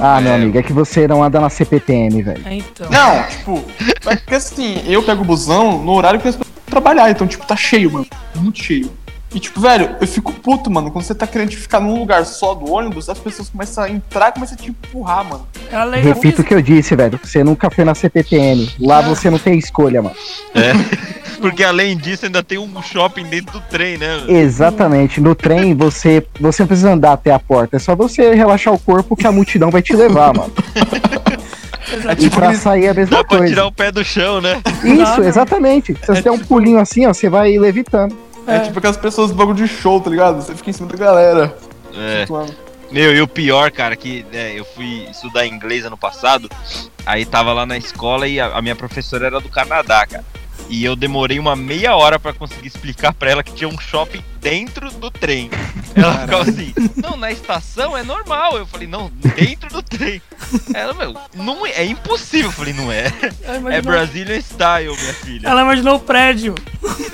Ah, 0.00 0.20
meu 0.20 0.34
amigo, 0.34 0.58
é 0.58 0.62
que 0.64 0.72
você 0.72 1.06
não 1.06 1.22
anda 1.22 1.40
na 1.40 1.48
CPTM, 1.48 2.22
velho. 2.22 2.42
É, 2.44 2.54
então. 2.54 2.90
Não, 2.90 3.22
tipo, 3.28 3.64
é 4.08 4.16
porque 4.16 4.34
assim, 4.34 4.82
eu 4.84 5.02
pego 5.04 5.22
o 5.22 5.24
busão 5.24 5.78
no 5.78 5.92
horário 5.92 6.18
que 6.18 6.26
as 6.26 6.34
pessoas 6.34 6.52
vão 6.56 6.64
trabalhar, 6.66 7.08
então, 7.08 7.26
tipo, 7.26 7.46
tá 7.46 7.54
cheio, 7.54 7.92
mano. 7.92 8.06
Muito 8.34 8.60
cheio. 8.60 8.90
E, 9.34 9.40
tipo, 9.40 9.60
velho, 9.60 9.96
eu 10.00 10.06
fico 10.06 10.30
puto, 10.32 10.70
mano. 10.70 10.90
Quando 10.90 11.04
você 11.04 11.14
tá 11.14 11.26
querendo 11.26 11.50
ficar 11.52 11.80
num 11.80 11.98
lugar 11.98 12.24
só 12.26 12.52
do 12.54 12.70
ônibus, 12.70 13.08
as 13.08 13.18
pessoas 13.18 13.48
começam 13.48 13.82
a 13.84 13.88
entrar 13.90 14.28
e 14.28 14.32
começam 14.32 14.56
a 14.58 14.62
te 14.62 14.68
empurrar, 14.70 15.24
mano. 15.24 15.46
É 15.70 15.76
a 15.76 15.84
lei 15.84 16.02
da 16.02 16.08
Repito 16.12 16.42
o 16.42 16.44
que 16.44 16.52
eu 16.52 16.60
disse, 16.60 16.94
velho. 16.94 17.18
Você 17.22 17.42
nunca 17.42 17.70
foi 17.70 17.82
na 17.84 17.94
CPTM. 17.94 18.70
Lá 18.78 19.00
você 19.00 19.30
não 19.30 19.38
tem 19.38 19.58
escolha, 19.58 20.02
mano. 20.02 20.14
Porque 21.40 21.64
além 21.64 21.96
disso, 21.96 22.26
ainda 22.26 22.42
tem 22.42 22.58
um 22.58 22.82
shopping 22.82 23.24
dentro 23.24 23.58
do 23.58 23.60
trem, 23.68 23.96
né? 23.98 24.22
Exatamente. 24.28 25.20
No 25.20 25.34
trem, 25.34 25.74
você, 25.74 26.24
você 26.38 26.62
não 26.62 26.66
precisa 26.68 26.92
andar 26.92 27.12
até 27.14 27.32
a 27.32 27.38
porta. 27.38 27.76
É 27.76 27.78
só 27.80 27.96
você 27.96 28.34
relaxar 28.34 28.72
o 28.72 28.78
corpo 28.78 29.16
que 29.16 29.26
a 29.26 29.32
multidão 29.32 29.70
vai 29.70 29.82
te 29.82 29.96
levar, 29.96 30.32
mano. 30.36 30.52
É 32.08 32.12
E 32.12 32.16
tipo, 32.16 32.36
pra 32.36 32.48
eles- 32.48 32.60
sair 32.60 32.84
é 32.86 32.88
a 32.90 32.94
mesma 32.94 33.16
Dá 33.18 33.24
pra 33.24 33.38
coisa. 33.38 33.52
tirar 33.52 33.66
o 33.66 33.72
pé 33.72 33.90
do 33.90 34.04
chão, 34.04 34.40
né? 34.40 34.60
Isso, 34.84 35.22
exatamente. 35.22 35.94
Se 36.00 36.06
você 36.06 36.22
der 36.22 36.30
um 36.30 36.38
pulinho 36.38 36.78
assim, 36.78 37.06
ó, 37.06 37.12
você 37.12 37.28
vai 37.28 37.56
levitando. 37.58 38.16
É 38.46 38.60
tipo 38.60 38.78
aquelas 38.78 38.96
pessoas 38.96 39.30
do 39.30 39.36
bagulho 39.36 39.56
de 39.56 39.68
show, 39.68 40.00
tá 40.00 40.10
ligado? 40.10 40.42
Você 40.42 40.54
fica 40.54 40.70
em 40.70 40.72
cima 40.72 40.88
da 40.88 40.96
galera. 40.96 41.56
É. 41.94 42.26
Meu, 42.90 43.14
e 43.14 43.22
o 43.22 43.28
pior, 43.28 43.70
cara, 43.70 43.96
que 43.96 44.24
né, 44.32 44.52
eu 44.58 44.64
fui 44.64 45.06
estudar 45.10 45.46
inglês 45.46 45.84
ano 45.86 45.96
passado, 45.96 46.50
aí 47.06 47.24
tava 47.24 47.52
lá 47.52 47.64
na 47.64 47.76
escola 47.78 48.28
e 48.28 48.38
a, 48.38 48.48
a 48.48 48.62
minha 48.62 48.76
professora 48.76 49.26
era 49.26 49.40
do 49.40 49.48
Canadá, 49.48 50.06
cara. 50.06 50.24
E 50.72 50.86
eu 50.86 50.96
demorei 50.96 51.38
uma 51.38 51.54
meia 51.54 51.94
hora 51.94 52.18
pra 52.18 52.32
conseguir 52.32 52.68
explicar 52.68 53.12
pra 53.12 53.30
ela 53.30 53.42
que 53.42 53.52
tinha 53.52 53.68
um 53.68 53.78
shopping 53.78 54.24
dentro 54.40 54.90
do 54.90 55.10
trem. 55.10 55.50
Ela 55.94 56.20
ficava 56.20 56.42
assim, 56.44 56.72
não, 56.96 57.14
na 57.14 57.30
estação 57.30 57.94
é 57.94 58.02
normal. 58.02 58.56
Eu 58.56 58.64
falei, 58.64 58.88
não, 58.88 59.12
dentro 59.36 59.68
do 59.68 59.82
trem. 59.82 60.22
Ela, 60.72 60.94
meu, 60.94 61.14
não 61.34 61.66
é, 61.66 61.72
é 61.72 61.84
impossível. 61.84 62.46
Eu 62.46 62.52
falei, 62.52 62.72
não 62.72 62.90
é. 62.90 63.12
É 63.42 63.58
imaginou, 63.58 63.82
Brazilian 63.82 64.40
Style, 64.40 64.96
minha 64.96 65.12
filha. 65.12 65.46
ela 65.46 65.60
imaginou 65.60 65.96
o 65.96 66.00
prédio. 66.00 66.54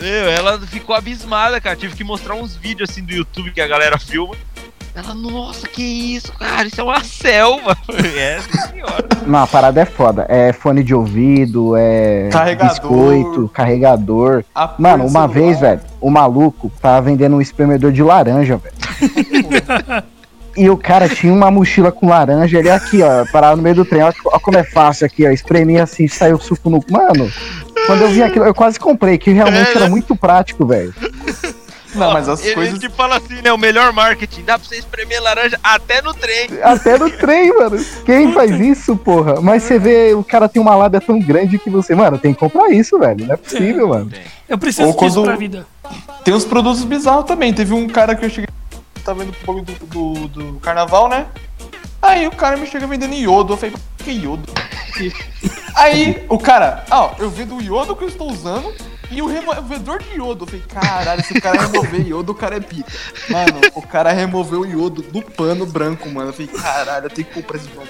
Meu, 0.00 0.30
ela 0.30 0.60
ficou 0.60 0.94
abismada, 0.94 1.60
cara. 1.60 1.74
Tive 1.74 1.96
que 1.96 2.04
mostrar 2.04 2.36
uns 2.36 2.54
vídeos 2.54 2.88
assim 2.88 3.02
do 3.02 3.12
YouTube 3.12 3.50
que 3.50 3.60
a 3.60 3.66
galera 3.66 3.98
filma. 3.98 4.36
Ela, 4.98 5.14
nossa, 5.14 5.68
que 5.68 5.82
isso, 6.16 6.32
cara? 6.32 6.66
Isso 6.66 6.80
é 6.80 6.84
uma 6.84 7.02
selva. 7.04 7.76
É, 8.18 8.40
senhora. 8.68 9.06
Não, 9.26 9.38
a 9.40 9.46
parada 9.46 9.80
é 9.80 9.84
foda. 9.84 10.26
É 10.28 10.52
fone 10.52 10.82
de 10.82 10.92
ouvido, 10.94 11.76
é 11.76 12.28
Carregador. 12.32 12.68
biscoito, 12.70 13.48
carregador. 13.54 14.44
Mano, 14.78 15.04
uma 15.06 15.10
celular. 15.22 15.26
vez, 15.28 15.60
velho, 15.60 15.80
o 16.00 16.10
maluco 16.10 16.70
tava 16.80 17.02
vendendo 17.02 17.36
um 17.36 17.40
espremedor 17.40 17.92
de 17.92 18.02
laranja, 18.02 18.56
velho. 18.58 20.04
E 20.56 20.68
o 20.68 20.76
cara 20.76 21.08
tinha 21.08 21.32
uma 21.32 21.52
mochila 21.52 21.92
com 21.92 22.08
laranja, 22.08 22.58
ele 22.58 22.68
aqui, 22.68 23.00
ó, 23.00 23.24
parado 23.30 23.58
no 23.58 23.62
meio 23.62 23.76
do 23.76 23.84
trem, 23.84 24.02
ó, 24.02 24.12
ó 24.26 24.40
como 24.40 24.58
é 24.58 24.64
fácil 24.64 25.06
aqui, 25.06 25.24
ó, 25.24 25.30
espremia 25.30 25.84
assim, 25.84 26.08
saiu 26.08 26.36
suco 26.40 26.68
no... 26.68 26.82
Mano, 26.90 27.30
quando 27.86 28.02
eu 28.02 28.08
vi 28.08 28.24
aquilo, 28.24 28.44
eu 28.44 28.52
quase 28.52 28.76
comprei, 28.80 29.18
que 29.18 29.30
realmente 29.30 29.68
É, 29.68 29.70
era 29.76 29.80
né? 29.84 29.88
muito 29.88 30.16
prático, 30.16 30.66
velho. 30.66 30.92
Não, 31.98 32.12
mas 32.12 32.28
as 32.28 32.44
Ele 32.44 32.54
coisas. 32.54 32.78
te 32.78 32.88
fala 32.88 33.16
assim, 33.16 33.40
né? 33.42 33.52
O 33.52 33.58
melhor 33.58 33.92
marketing. 33.92 34.42
Dá 34.44 34.58
pra 34.58 34.66
você 34.68 34.76
espremer 34.76 35.22
laranja 35.22 35.58
até 35.62 36.00
no 36.02 36.14
trem. 36.14 36.48
Até 36.62 36.98
no 36.98 37.10
trem, 37.10 37.52
mano. 37.56 37.76
Quem 38.06 38.32
faz 38.32 38.50
isso, 38.60 38.96
porra? 38.96 39.40
Mas 39.40 39.62
você 39.64 39.78
vê, 39.78 40.14
o 40.14 40.22
cara 40.24 40.48
tem 40.48 40.60
uma 40.62 40.74
lábia 40.76 41.00
tão 41.00 41.18
grande 41.18 41.58
que 41.58 41.68
você, 41.70 41.94
mano, 41.94 42.18
tem 42.18 42.32
que 42.32 42.40
comprar 42.40 42.70
isso, 42.70 42.98
velho. 42.98 43.26
Não 43.26 43.34
é 43.34 43.36
possível, 43.36 43.88
mano. 43.88 44.10
Eu 44.48 44.58
preciso 44.58 44.88
Ou 44.88 44.94
disso 44.96 45.16
quando- 45.16 45.24
pra 45.26 45.36
vida. 45.36 45.66
Tem 46.24 46.34
uns 46.34 46.44
produtos 46.44 46.84
bizarros 46.84 47.24
também. 47.24 47.52
Teve 47.52 47.72
um 47.74 47.88
cara 47.88 48.14
que 48.14 48.24
eu 48.24 48.30
cheguei. 48.30 48.48
Tá 49.04 49.12
vendo 49.14 49.30
o 49.30 49.46
bagulho 49.46 49.64
do, 49.64 49.86
do, 49.86 50.28
do 50.52 50.60
carnaval, 50.60 51.08
né? 51.08 51.26
Aí 52.00 52.26
o 52.26 52.30
cara 52.30 52.56
me 52.56 52.66
chega 52.66 52.86
vendendo 52.86 53.14
iodo. 53.14 53.54
Eu 53.54 53.56
falei, 53.56 53.74
que 53.98 54.10
iodo? 54.12 54.52
Aí 55.74 56.24
o 56.28 56.38
cara, 56.38 56.84
ó, 56.90 57.12
eu 57.18 57.30
vendo 57.30 57.56
o 57.56 57.62
iodo 57.62 57.94
que 57.96 58.04
eu 58.04 58.08
estou 58.08 58.30
usando 58.30 58.72
e 59.10 59.22
o 59.22 59.26
removedor 59.26 60.02
de 60.02 60.16
iodo. 60.16 60.44
Eu 60.44 60.48
falei, 60.48 60.62
caralho, 60.68 61.24
se 61.24 61.36
o 61.36 61.40
cara 61.40 61.62
remover 61.62 62.06
iodo, 62.06 62.32
o 62.32 62.34
cara 62.34 62.56
é 62.56 62.60
pica. 62.60 62.90
Mano, 63.28 63.60
o 63.74 63.82
cara 63.82 64.12
removeu 64.12 64.60
o 64.60 64.66
iodo 64.66 65.02
do 65.02 65.22
pano 65.22 65.66
branco, 65.66 66.08
mano. 66.08 66.30
Eu 66.30 66.32
falei, 66.32 66.48
caralho, 66.48 67.06
eu 67.06 67.10
tenho 67.10 67.26
que 67.26 67.34
comprar 67.34 67.56
esse 67.56 67.68
bagulho. 67.68 67.88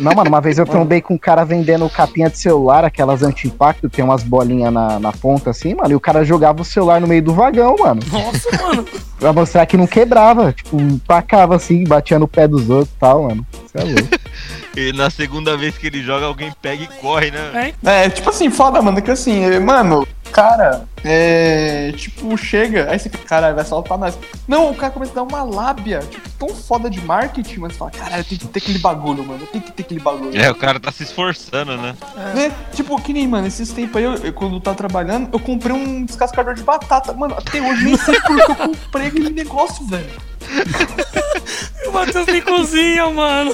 Não, 0.00 0.14
mano, 0.14 0.28
uma 0.28 0.40
vez 0.40 0.58
eu 0.58 0.66
trombei 0.66 1.00
com 1.00 1.14
um 1.14 1.18
cara 1.18 1.44
vendendo 1.44 1.88
capinha 1.90 2.30
de 2.30 2.38
celular, 2.38 2.84
aquelas 2.84 3.22
anti-impacto, 3.22 3.88
tem 3.88 4.04
umas 4.04 4.22
bolinhas 4.22 4.72
na, 4.72 4.98
na 4.98 5.12
ponta 5.12 5.50
assim, 5.50 5.74
mano, 5.74 5.92
e 5.92 5.94
o 5.94 6.00
cara 6.00 6.24
jogava 6.24 6.62
o 6.62 6.64
celular 6.64 7.00
no 7.00 7.06
meio 7.06 7.22
do 7.22 7.34
vagão, 7.34 7.76
mano. 7.78 8.00
Nossa, 8.10 8.62
mano. 8.62 8.84
Pra 9.18 9.32
mostrar 9.32 9.66
que 9.66 9.76
não 9.76 9.86
quebrava. 9.86 10.52
Tipo, 10.52 10.76
tacava 11.06 11.56
assim, 11.56 11.84
batia 11.84 12.18
no 12.18 12.28
pé 12.28 12.48
dos 12.48 12.68
outros 12.68 12.94
e 12.94 12.98
tal, 12.98 13.22
mano. 13.24 13.46
Isso 13.52 13.78
é 13.78 13.84
louco. 13.84 14.08
E 14.76 14.92
na 14.92 15.10
segunda 15.10 15.56
vez 15.56 15.78
que 15.78 15.86
ele 15.86 16.02
joga, 16.02 16.26
alguém 16.26 16.52
pega 16.60 16.82
e 16.82 16.88
corre, 17.00 17.30
né? 17.30 17.74
É, 17.84 18.04
É, 18.04 18.10
tipo 18.10 18.28
assim, 18.30 18.50
foda, 18.50 18.82
mano, 18.82 19.00
que 19.00 19.10
assim, 19.10 19.44
é, 19.44 19.58
mano, 19.60 20.06
cara, 20.32 20.84
é. 21.04 21.92
Tipo, 21.96 22.36
chega, 22.36 22.90
aí 22.90 22.98
você 22.98 23.08
fica, 23.08 23.24
caralho, 23.24 23.54
vai 23.54 23.64
soltar 23.64 23.96
nós. 23.96 24.18
Não, 24.48 24.70
o 24.70 24.74
cara 24.74 24.92
começa 24.92 25.12
a 25.12 25.14
dar 25.14 25.22
uma 25.22 25.44
lábia, 25.44 26.00
tipo, 26.00 26.28
tão 26.30 26.48
foda 26.48 26.90
de 26.90 27.00
marketing, 27.00 27.60
mas 27.60 27.72
você 27.72 27.78
fala, 27.78 27.90
caralho, 27.92 28.24
tem 28.24 28.38
que 28.38 28.46
ter 28.48 28.58
aquele 28.58 28.78
bagulho, 28.80 29.24
mano, 29.24 29.46
tem 29.46 29.60
que 29.60 29.70
ter 29.70 29.82
aquele 29.82 30.00
bagulho. 30.00 30.36
É, 30.36 30.50
o 30.50 30.54
cara 30.56 30.80
tá 30.80 30.90
se 30.90 31.04
esforçando, 31.04 31.76
né? 31.76 31.94
Né? 32.34 32.52
Tipo, 32.72 33.00
que 33.00 33.12
nem, 33.12 33.28
mano, 33.28 33.46
esses 33.46 33.72
tempos 33.72 33.96
aí, 33.96 34.04
eu, 34.04 34.14
eu, 34.16 34.32
quando 34.32 34.56
eu 34.56 34.60
tava 34.60 34.76
trabalhando, 34.76 35.28
eu 35.32 35.38
comprei 35.38 35.74
um 35.74 36.04
descascador 36.04 36.54
de 36.54 36.62
batata. 36.64 37.12
Mano, 37.12 37.34
até 37.38 37.60
hoje 37.62 37.84
nem 37.84 37.96
sei 37.96 38.20
por 38.20 38.36
que 38.36 38.50
eu 38.50 38.56
comprei 38.56 39.06
aquele 39.06 39.30
negócio, 39.30 39.86
velho. 39.86 40.10
o 41.88 41.92
Matheus 41.92 42.26
nem 42.26 42.42
cozinha, 42.42 43.08
mano. 43.10 43.52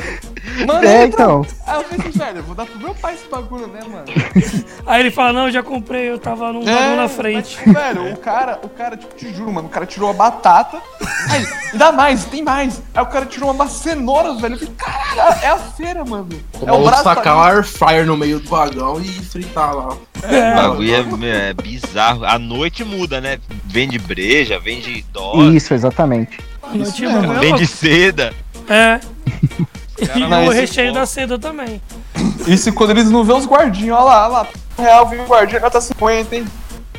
Mano, 0.67 0.85
É, 0.87 1.07
então. 1.07 1.47
Aí 1.67 1.75
eu 1.75 1.81
assim, 1.81 2.11
velho, 2.11 2.39
eu 2.39 2.43
vou 2.43 2.55
dar 2.55 2.67
pro 2.67 2.79
meu 2.79 2.95
pai 2.95 3.15
esse 3.15 3.29
bagulho, 3.29 3.67
né, 3.69 3.81
mano? 3.87 4.05
Aí 4.87 5.01
ele 5.01 5.11
fala, 5.11 5.33
não, 5.33 5.47
eu 5.47 5.53
já 5.53 5.63
comprei, 5.63 6.11
eu 6.11 6.19
tava 6.19 6.53
num 6.53 6.65
bagulho 6.65 6.97
na 6.97 7.09
frente. 7.09 7.59
mas, 7.67 7.75
velho, 7.75 8.13
o 8.13 8.17
cara, 8.17 8.59
o 8.63 8.69
cara, 8.69 8.97
tipo, 8.97 9.15
te 9.15 9.33
juro, 9.35 9.53
mano, 9.53 9.69
o 9.69 9.71
cara 9.71 9.87
tirou 9.87 10.11
a 10.11 10.13
batata. 10.13 10.81
Aí, 11.31 11.47
ainda 11.73 11.93
mais, 11.93 12.25
tem 12.25 12.43
mais. 12.43 12.83
Aí 12.95 13.03
o 13.03 13.07
cara 13.07 13.27
tirou 13.27 13.51
umas 13.51 13.73
cenouras, 13.73 14.41
velho. 14.41 14.55
Eu 14.55 14.59
falei, 14.59 14.75
caralho, 14.77 15.41
É 15.43 15.49
a 15.49 15.57
feira, 15.59 16.05
mano. 16.05 16.29
É 16.65 16.73
o 16.73 16.85
braço 16.85 17.05
sacar 17.05 17.37
o 17.37 17.41
air 17.43 17.65
fryer 17.65 18.07
no 18.07 18.17
meio 18.17 18.41
do 18.41 18.49
vagão 18.49 19.01
e 19.01 19.09
fritar 19.09 19.75
lá. 19.75 19.89
O 19.95 19.99
É, 20.27 20.55
bagulho 20.55 21.25
é, 21.25 21.51
é 21.51 21.55
bizarro. 21.55 22.25
A 22.25 22.39
noite 22.39 22.85
muda, 22.85 23.21
né? 23.21 23.39
Vende 23.65 23.99
breja, 23.99 24.59
vende 24.59 25.05
dose, 25.13 25.57
Isso, 25.57 25.75
exatamente. 25.75 26.39
mesmo. 26.73 27.23
boa. 27.23 27.39
vende 27.41 27.67
seda. 27.67 28.33
É. 28.69 29.01
E 30.15 30.23
o 30.23 30.51
recheio 30.51 30.93
da 30.93 31.07
seda 31.07 31.39
também. 31.39 31.81
Isso 32.47 32.73
quando 32.73 32.91
eles 32.91 33.11
não 33.11 33.25
vê 33.25 33.33
os 33.33 33.47
guardinhos, 33.47 33.97
olha 33.97 34.05
lá, 34.05 34.23
olha 34.25 34.33
lá. 34.33 34.47
Real, 34.79 35.09
viu 35.09 35.23
o 35.23 35.27
guardinha, 35.27 35.61
tá 35.71 35.81
50, 35.81 36.37
hein? 36.37 36.45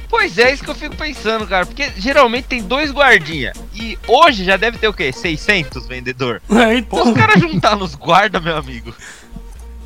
Pois 0.10 0.38
é, 0.38 0.54
isso 0.54 0.64
que 0.64 0.70
eu 0.70 0.76
fico 0.76 0.96
pensando, 0.96 1.48
cara. 1.48 1.66
Porque 1.66 1.90
geralmente 1.98 2.44
tem 2.46 2.62
dois 2.62 2.92
guardinha. 2.92 3.54
E 3.74 3.98
hoje 4.08 4.44
já 4.44 4.58
deve 4.58 4.78
ter 4.78 4.88
o 4.88 4.94
quê? 4.94 5.12
600 5.12 5.88
vendedor? 5.88 6.42
É, 6.52 6.78
então, 6.78 7.08
os 7.10 7.14
caras 7.18 7.40
juntar 7.40 7.76
nos 7.78 7.96
guarda, 7.96 8.40
meu 8.40 8.58
amigo. 8.58 8.94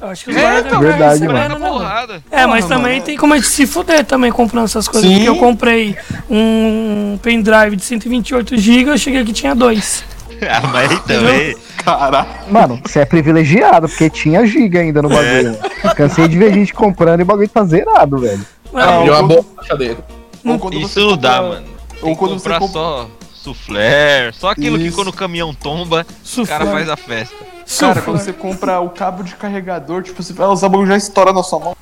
eu 0.01 0.07
acho 0.09 0.25
que 0.25 0.31
os 0.31 0.35
É, 0.37 0.41
guardas 0.41 0.65
então, 0.65 0.79
Verdade, 0.81 1.23
é, 1.23 1.27
mano. 1.27 1.59
né, 1.59 1.69
porrada. 1.69 2.23
É, 2.31 2.45
mas 2.47 2.65
Porra, 2.65 2.75
também 2.75 2.93
mano. 2.93 3.05
tem 3.05 3.17
como 3.17 3.33
a 3.33 3.37
gente 3.37 3.47
se 3.49 3.67
fuder 3.67 4.03
também 4.03 4.31
comprando 4.31 4.65
essas 4.65 4.87
coisas. 4.87 5.07
Sim. 5.07 5.15
Porque 5.17 5.29
eu 5.29 5.37
comprei 5.37 5.95
um 6.29 7.19
pendrive 7.21 7.75
de 7.75 7.83
128 7.83 8.57
GB, 8.57 8.89
eu 8.91 8.97
cheguei 8.97 9.21
aqui 9.21 9.29
e 9.29 9.33
tinha 9.33 9.53
dois. 9.53 10.03
Ah, 10.41 10.67
mas 10.71 10.91
aí 10.91 10.99
também. 10.99 11.55
Caralho. 11.83 12.27
Mano, 12.49 12.79
você 12.85 12.99
é 12.99 13.05
privilegiado, 13.05 13.87
porque 13.87 14.09
tinha 14.09 14.45
giga 14.45 14.79
ainda 14.79 15.01
no 15.01 15.09
bagulho. 15.09 15.57
Cansei 15.95 16.27
de 16.27 16.37
ver 16.37 16.53
gente 16.53 16.73
comprando 16.73 17.19
e 17.19 17.23
o 17.23 17.25
bagulho 17.25 17.47
tá 17.49 17.63
zerado, 17.63 18.17
velho. 18.17 18.45
É, 18.73 18.79
Ah, 18.81 18.97
Abriu 18.97 19.13
uma 19.13 19.23
boa 19.23 19.45
caixa 19.57 19.75
dele. 19.77 19.97
Ou 20.43 20.59
quando 20.59 20.79
Isso 20.79 20.99
não 20.99 21.17
dá, 21.17 21.41
mano. 21.41 21.65
Ou 22.01 22.07
Tem 22.07 22.15
quando 22.15 22.35
que 22.35 22.39
você 22.41 22.49
comprar 22.49 22.59
compra. 22.59 22.73
só 22.81 23.09
soufflé, 23.45 24.31
só 24.33 24.49
aquilo 24.49 24.77
que 24.77 24.85
Isso. 24.87 24.95
quando 24.95 25.09
o 25.09 25.13
caminhão 25.13 25.53
tomba, 25.53 26.05
o 26.37 26.47
cara 26.47 26.65
faz 26.65 26.89
a 26.89 26.97
festa. 26.97 27.35
Cara, 27.79 28.01
quando 28.01 28.19
você 28.19 28.31
compra 28.31 28.79
o 28.79 28.89
cabo 28.91 29.23
de 29.23 29.35
carregador, 29.35 30.03
tipo, 30.03 30.21
você 30.21 30.33
vai 30.33 30.45
usar 30.47 30.67
o 30.67 30.69
bagulho 30.69 30.87
já 30.87 30.97
estoura 30.97 31.33
na 31.33 31.41
sua 31.41 31.59
mão. 31.59 31.75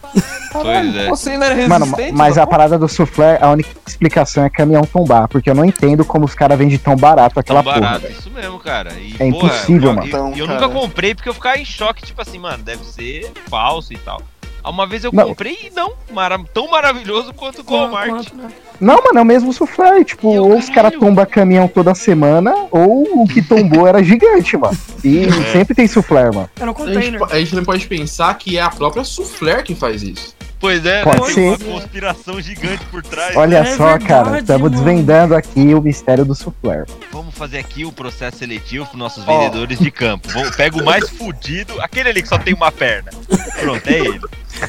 Caralho, 0.52 0.92
Pois 0.94 0.96
é. 0.96 1.10
você 1.10 1.30
ainda 1.32 1.46
era 1.48 1.68
Mano, 1.68 1.88
mas 2.14 2.38
a 2.38 2.48
parada 2.48 2.78
do 2.80 2.88
soufflé, 2.88 3.38
a 3.42 3.50
única 3.52 3.70
explicação 3.86 4.46
é 4.46 4.50
caminhão 4.50 4.84
tombar, 4.84 5.28
porque 5.28 5.50
eu 5.50 5.56
não 5.56 5.66
entendo 5.66 6.06
como 6.06 6.24
os 6.24 6.34
caras 6.34 6.58
vendem 6.58 6.78
tão 6.78 6.96
barato 6.96 7.38
aquela 7.40 7.62
Tão 7.62 7.74
porra. 7.74 7.82
barato, 7.86 8.02
velho. 8.04 8.14
isso 8.18 8.32
mesmo, 8.32 8.60
cara. 8.60 8.94
E, 8.94 9.16
É 9.20 9.26
impossível, 9.26 9.90
eu, 9.90 9.96
mano. 9.96 10.06
E 10.06 10.10
Então, 10.10 10.34
eu, 10.38 10.48
cara. 10.48 10.62
nunca 10.62 10.74
comprei 10.74 11.14
porque 11.16 11.28
eu 11.28 11.34
ficava 11.34 11.58
em 11.58 11.66
choque, 11.66 12.04
tipo 12.06 12.22
assim, 12.22 12.40
mano, 12.40 12.64
deve 12.64 12.86
ser 12.86 13.30
falso 13.50 13.92
e 13.92 13.98
tal. 13.98 14.22
Uma 14.64 14.88
vez 14.88 15.04
eu 15.04 15.12
Não. 15.12 15.28
comprei 15.28 15.58
e 15.66 15.70
não, 15.76 15.92
mara- 16.14 16.40
tão 16.54 16.72
maravilhoso 16.72 17.34
quanto 17.34 17.62
o 17.62 17.66
Walmart. 17.70 18.08
Quanto, 18.10 18.36
né? 18.38 18.48
Não, 18.84 18.96
mano, 19.04 19.20
é 19.20 19.22
o 19.22 19.26
mesmo 19.26 19.54
soufflé. 19.54 20.04
Tipo, 20.04 20.32
Meu 20.34 20.44
ou 20.46 20.58
os 20.58 20.70
caras 20.70 20.94
tombam 21.00 21.26
caminhão 21.26 21.68
toda 21.68 21.96
semana, 21.96 22.54
ou 22.70 23.24
o 23.24 23.28
que 23.28 23.42
tombou 23.42 23.88
era 23.88 24.04
gigante, 24.04 24.58
mano. 24.58 24.78
E 25.04 25.26
É. 25.26 25.32
sempre 25.52 25.74
tem 25.74 25.88
soufflé, 25.88 26.26
mano. 26.32 26.50
Era 26.60 26.72
um 26.72 26.76
A 26.76 26.78
gente, 26.86 26.94
container. 26.96 27.24
a 27.32 27.40
gente 27.40 27.50
também 27.52 27.66
pode 27.66 27.88
pensar 27.88 28.34
que 28.38 28.58
é 28.58 28.62
a 28.62 28.70
própria 28.70 29.04
Soufflé 29.04 29.62
que 29.64 29.74
faz 29.76 30.04
isso. 30.04 30.36
Pois 30.60 30.86
é, 30.86 31.04
Pode 31.04 31.20
né? 31.20 31.28
ser. 31.28 31.42
uma 31.42 31.58
conspiração 31.58 32.40
gigante 32.40 32.86
por 32.86 33.04
trás. 33.04 33.36
Olha 33.36 33.58
É 33.58 33.66
só, 33.66 33.98
verdade, 33.98 34.06
cara, 34.06 34.40
estamos 34.40 34.72
desvendando 34.72 35.36
aqui 35.36 35.74
o 35.74 35.82
mistério 35.82 36.24
do 36.24 36.34
soufflé. 36.34 36.86
Vamos 37.12 37.36
fazer 37.36 37.58
aqui 37.58 37.84
o 37.84 37.92
processo 37.92 38.38
seletivo 38.38 38.86
pros 38.86 38.98
nossos 38.98 39.26
Ó. 39.28 39.40
vendedores 39.40 39.78
de 39.78 39.92
campo. 39.92 40.30
Pega 40.56 40.78
o 40.82 40.86
mais 40.86 41.10
fudido, 41.10 41.74
aquele 41.82 42.08
ali 42.10 42.22
que 42.22 42.30
só 42.30 42.38
tem 42.38 42.54
uma 42.54 42.72
perna. 42.72 43.12
Pronto, 43.60 43.86
é 43.90 43.94
ele. 44.00 44.22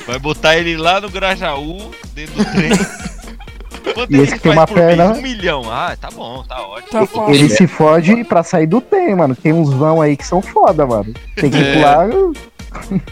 Vai 0.05 0.19
botar 0.19 0.57
ele 0.57 0.77
lá 0.77 1.01
no 1.01 1.09
Grajaú, 1.09 1.93
dentro 2.13 2.35
do 2.35 2.45
trem. 2.45 2.71
Quanto 3.93 4.13
E 4.15 4.21
esse 4.21 4.35
que 4.35 4.41
tem 4.41 4.53
uma 4.53 4.67
por 4.67 4.77
mês? 4.77 4.87
perna- 4.97 5.13
Um 5.15 5.21
milhão. 5.23 5.63
Ah, 5.71 5.95
tá 6.01 6.09
bom, 6.11 6.43
tá 6.49 6.61
ótimo. 6.63 7.07
Tá. 7.07 7.31
Ele 7.33 7.49
se 7.49 7.67
fode 7.67 8.25
pra 8.25 8.43
sair 8.43 8.67
do 8.67 8.81
tem, 8.81 9.15
mano. 9.15 9.35
Tem 9.37 9.53
uns 9.53 9.73
vão 9.73 10.01
aí 10.01 10.17
que 10.17 10.27
são 10.27 10.41
foda, 10.41 10.87
mano. 10.87 11.13
Tem 11.37 11.51
que 11.51 11.59
É. 11.59 11.75
pular. 11.75 12.09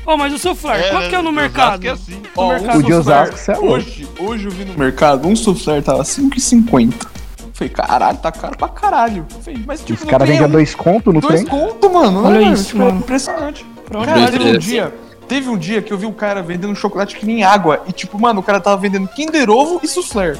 Ô, 0.07 0.17
mas 0.17 0.33
o 0.33 0.39
soufflé, 0.39 0.91
quanto 0.91 1.09
que 1.09 1.15
é 1.15 1.23
no 1.23 1.31
mercado? 1.31 1.87
É 1.87 1.91
assim. 1.91 2.15
No 2.15 2.43
Ó, 2.43 2.49
mercado 2.49 2.79
o 2.79 2.83
de 2.83 2.93
soufflé. 2.93 3.15
Osasco, 3.23 3.37
você 3.39 3.53
é 3.53 3.55
louco. 3.57 3.73
Hoje, 3.75 4.09
hoje 4.19 4.45
eu 4.47 4.51
vi 4.51 4.65
no 4.65 4.75
mercado, 4.79 5.29
um 5.29 5.37
soufflé 5.37 5.81
tava 5.81 6.03
5,50. 6.05 7.07
Falei, 7.55 7.69
caralho, 7.73 8.19
tá 8.19 8.33
caro 8.33 8.57
pra 8.57 8.69
caralho. 8.69 9.25
Falei, 9.45 9.63
mas 9.65 9.81
tipo, 9.81 10.03
Os 10.03 10.11
caras 10.11 10.27
vendem 10.27 10.43
a 10.45 10.49
um- 10.49 10.51
dois 10.51 10.75
conto 10.75 11.13
no 11.13 11.21
dois 11.21 11.45
trem. 11.45 11.47
conto, 11.47 11.91
mano. 11.93 12.25
Olha 12.27 12.41
né, 12.41 12.53
isso, 12.53 12.65
tipo, 12.69 12.83
é 12.83 12.85
mano. 12.87 12.99
impressionante. 12.99 13.65
Pra 13.87 14.01
onde 14.01 14.11
um 14.43 14.59
dia, 14.59 14.93
teve 15.33 15.49
um 15.49 15.57
dia 15.57 15.81
que 15.81 15.91
eu 15.91 15.97
vi 15.97 16.05
um 16.05 16.13
cara 16.13 16.43
vendendo 16.43 16.77
chocolate 16.77 17.17
que 17.17 17.25
nem 17.25 17.43
água. 17.43 17.83
E 17.89 17.93
tipo, 17.93 18.21
mano, 18.21 18.41
o 18.41 18.43
cara 18.43 18.61
tava 18.61 18.77
vendendo 18.77 19.09
Kinder 19.09 19.49
Ovo 19.49 19.81
e 19.83 19.89
soufflé. 19.89 20.37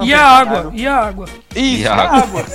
E 0.00 0.14
a 0.14 0.26
água? 0.26 0.72
E 0.74 0.86
a 0.86 0.96
água? 0.96 1.26
Isso, 1.54 1.58
E 1.58 1.80
e 1.82 1.86
a 1.86 1.94
água. 1.94 2.44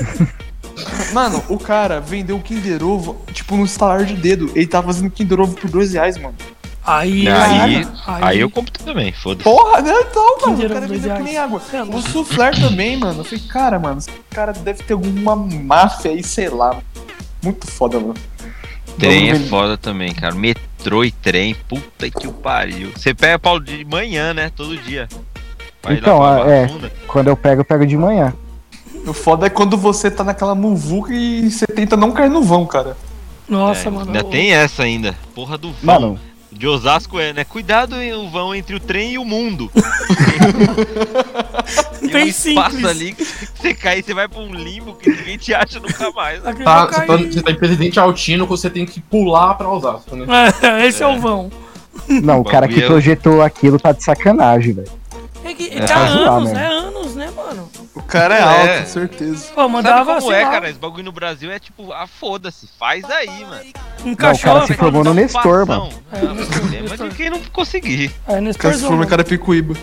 Mano, 1.11 1.43
o 1.49 1.57
cara 1.57 1.99
vendeu 1.99 2.39
Kinder 2.39 2.83
Ovo, 2.83 3.17
tipo, 3.33 3.55
no 3.55 3.65
estalar 3.65 4.05
de 4.05 4.15
dedo. 4.15 4.51
Ele 4.55 4.67
tava 4.67 4.87
fazendo 4.87 5.09
Kinder 5.09 5.39
Ovo 5.39 5.55
por 5.55 5.69
dois 5.69 5.93
reais, 5.93 6.17
mano. 6.17 6.35
Aí, 6.85 7.27
Aí, 7.27 7.75
aí, 7.75 7.87
aí 8.21 8.39
eu 8.39 8.49
compro 8.49 8.71
também, 8.83 9.11
foda-se. 9.11 9.43
Porra, 9.43 9.81
né? 9.81 9.93
Então, 10.09 10.37
mano, 10.41 10.55
Kinder 10.55 10.71
o 10.71 10.73
cara 10.73 10.87
vendeu 10.87 11.15
que 11.15 11.23
nem 11.23 11.37
água. 11.37 11.61
É, 11.73 11.83
O 11.83 12.01
soufflé 12.01 12.51
também, 12.51 12.97
mano. 12.97 13.21
Eu 13.21 13.23
falei, 13.23 13.43
cara, 13.47 13.79
mano, 13.79 13.97
esse 13.99 14.09
cara 14.31 14.53
deve 14.53 14.83
ter 14.83 14.93
alguma 14.93 15.35
máfia 15.35 16.11
aí, 16.11 16.23
sei 16.23 16.49
lá. 16.49 16.77
Muito 17.43 17.67
foda, 17.67 17.99
mano. 17.99 18.15
Trem 18.99 19.29
é 19.29 19.39
foda 19.41 19.77
também, 19.77 20.13
cara. 20.13 20.33
Metrô 20.77 21.03
e 21.03 21.11
trem, 21.11 21.55
puta 21.67 22.09
que 22.09 22.27
o 22.27 22.31
pariu. 22.31 22.91
Você 22.95 23.13
pega 23.13 23.39
Paulo 23.39 23.59
de 23.63 23.83
manhã, 23.83 24.33
né? 24.33 24.51
Todo 24.55 24.77
dia. 24.77 25.07
Vai 25.81 25.95
Então, 25.95 26.23
é. 26.47 26.61
Vagabunda. 26.61 26.93
Quando 27.07 27.27
eu 27.27 27.35
pego, 27.35 27.61
eu 27.61 27.65
pego 27.65 27.85
de 27.85 27.97
manhã. 27.97 28.33
O 29.05 29.11
foda 29.11 29.47
é 29.47 29.49
quando 29.49 29.75
você 29.75 30.11
tá 30.11 30.23
naquela 30.23 30.53
muvuca 30.53 31.13
e 31.13 31.49
você 31.49 31.65
tenta 31.65 31.97
não 31.97 32.11
cair 32.11 32.29
no 32.29 32.43
vão, 32.43 32.65
cara. 32.65 32.95
Nossa, 33.49 33.87
É, 33.87 33.91
mano. 33.91 34.07
Ainda 34.07 34.23
tem 34.23 34.53
essa 34.53 34.83
ainda. 34.83 35.15
Porra 35.33 35.57
do 35.57 35.71
vão. 35.71 35.77
Mano, 35.81 36.19
De 36.57 36.67
Osasco 36.67 37.19
é, 37.19 37.33
né? 37.33 37.43
Cuidado 37.43 37.95
em 38.01 38.13
o 38.13 38.29
vão 38.29 38.53
entre 38.55 38.75
o 38.75 38.79
trem 38.79 39.13
e 39.13 39.17
o 39.17 39.23
mundo. 39.25 39.71
Tem 42.11 42.23
um 42.23 42.27
espaço 42.27 42.71
simples. 42.77 42.85
ali 42.89 43.13
que 43.13 43.23
você 43.25 43.73
cair, 43.73 44.03
você 44.03 44.13
vai 44.13 44.27
pra 44.27 44.39
um 44.39 44.53
limbo 44.53 44.93
que 44.95 45.09
ninguém 45.09 45.37
te 45.37 45.53
acha 45.53 45.79
nunca 45.79 46.09
mais. 46.11 46.45
Aquele 46.45 46.63
Tá, 46.63 46.85
você, 46.87 47.05
tá, 47.05 47.17
você 47.17 47.41
tá 47.41 47.51
em 47.51 47.55
Presidente 47.55 47.99
Altino, 47.99 48.45
você 48.47 48.69
tem 48.69 48.85
que 48.85 48.99
pular 49.01 49.53
pra 49.55 49.69
Osasco, 49.69 50.15
né? 50.15 50.25
É, 50.61 50.85
esse 50.87 51.03
é. 51.03 51.07
o 51.07 51.19
vão. 51.19 51.51
não, 52.07 52.39
o 52.41 52.43
cara 52.45 52.67
que 52.67 52.81
é- 52.81 52.87
projetou 52.87 53.41
aquilo 53.41 53.77
tá 53.79 53.91
de 53.91 54.03
sacanagem, 54.03 54.73
velho. 54.73 54.91
É 55.43 55.53
que 55.53 55.69
É, 55.69 55.81
tá 55.85 55.95
anos, 55.99 56.51
mesmo. 56.51 56.57
é 56.59 56.76
cara 58.07 58.35
é, 58.35 58.39
É. 58.39 58.77
alto, 58.79 58.89
certeza. 58.89 59.45
Pô, 59.53 59.61
Sabe 59.61 59.73
mandava, 59.73 60.15
como 60.15 60.31
sei 60.31 60.39
é, 60.41 60.43
cara? 60.45 60.69
Esse 60.69 60.79
bagulho 60.79 61.03
no 61.03 61.11
Brasil 61.11 61.51
é 61.51 61.59
tipo, 61.59 61.91
ah, 61.93 62.07
foda-se, 62.07 62.67
faz 62.79 63.03
aí, 63.09 63.45
mano. 63.45 63.61
encaixou. 64.05 64.47
Não, 64.49 64.55
o 64.55 64.59
cara 64.61 64.67
se 64.67 64.73
formou 64.75 65.03
no 65.03 65.11
um 65.11 65.13
Nestor, 65.13 65.65
mano. 65.67 65.89
É, 66.11 66.21
Nestor, 66.33 66.59
problema 66.59 66.89
Nestor. 66.89 67.09
de 67.09 67.15
quem 67.15 67.29
não 67.29 67.39
conseguir. 67.51 68.11
É, 68.27 68.33
O 68.37 68.41
Nestor 68.41 68.61
cara 68.63 68.73
se 68.75 68.85
forma 68.85 69.03
em 69.03 69.07
Carapicuíba. 69.07 69.73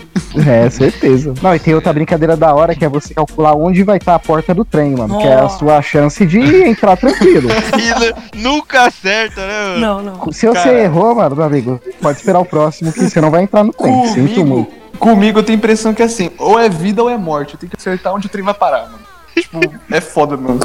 É, 0.47 0.69
certeza. 0.69 1.33
Não, 1.41 1.55
e 1.55 1.59
tem 1.59 1.73
outra 1.75 1.93
brincadeira 1.93 2.35
da 2.35 2.53
hora 2.53 2.75
que 2.75 2.83
é 2.83 2.89
você 2.89 3.13
calcular 3.13 3.53
onde 3.55 3.83
vai 3.83 3.97
estar 3.97 4.15
a 4.15 4.19
porta 4.19 4.53
do 4.53 4.65
trem, 4.65 4.95
mano. 4.95 5.17
Que 5.19 5.27
é 5.27 5.35
a 5.35 5.45
Oh. 5.45 5.49
sua 5.49 5.81
chance 5.81 6.25
de 6.25 6.39
entrar 6.63 6.97
tranquilo. 6.97 7.49
E 7.79 8.41
nu- 8.41 8.51
nunca 8.51 8.85
acerta, 8.87 9.45
né, 9.45 9.63
mano? 9.67 9.79
Não, 9.79 10.01
não. 10.01 10.31
Se 10.31 10.47
você 10.47 10.53
Cara. 10.63 10.79
errou, 10.79 11.15
mano, 11.15 11.35
meu 11.35 11.45
amigo, 11.45 11.79
pode 12.01 12.17
esperar 12.17 12.39
o 12.39 12.45
próximo 12.45 12.91
que 12.91 12.99
você 13.01 13.21
não 13.21 13.29
vai 13.31 13.43
entrar 13.43 13.63
no 13.63 13.71
trem. 13.73 14.07
Sinto 14.07 14.33
Comigo, 14.35 14.45
muito. 14.45 14.84
Comigo 14.95 15.39
eu 15.39 15.43
tenho 15.43 15.57
a 15.57 15.59
impressão 15.59 15.93
que 15.93 16.01
é 16.01 16.05
assim, 16.05 16.31
ou 16.37 16.59
é 16.59 16.67
vida 16.69 17.01
ou 17.03 17.09
é 17.09 17.17
morte. 17.17 17.53
Eu 17.53 17.59
tenho 17.59 17.69
que 17.69 17.77
acertar 17.77 18.13
onde 18.13 18.27
o 18.27 18.29
trem 18.29 18.43
vai 18.43 18.53
parar, 18.53 18.83
mano. 18.83 18.99
Tipo, 19.35 19.59
é 19.91 19.99
foda, 19.99 20.37
mano. 20.37 20.59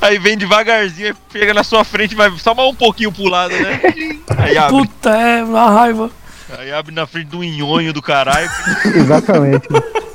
Aí 0.00 0.18
vem 0.18 0.38
devagarzinho, 0.38 1.14
chega 1.30 1.52
na 1.52 1.62
sua 1.62 1.84
frente, 1.84 2.14
vai 2.14 2.30
só 2.38 2.54
mais 2.54 2.68
um 2.70 2.74
pouquinho 2.74 3.12
pro 3.12 3.24
lado, 3.28 3.52
né? 3.54 3.80
Aí 4.38 4.56
abre, 4.56 4.76
Puta, 4.78 5.10
é 5.10 5.42
uma 5.44 5.70
raiva. 5.70 6.10
aí 6.58 6.72
abre 6.72 6.94
na 6.94 7.06
frente 7.06 7.26
do 7.26 7.42
nhonho 7.42 7.92
do 7.92 8.00
caralho, 8.00 8.48
Exatamente. 8.94 9.68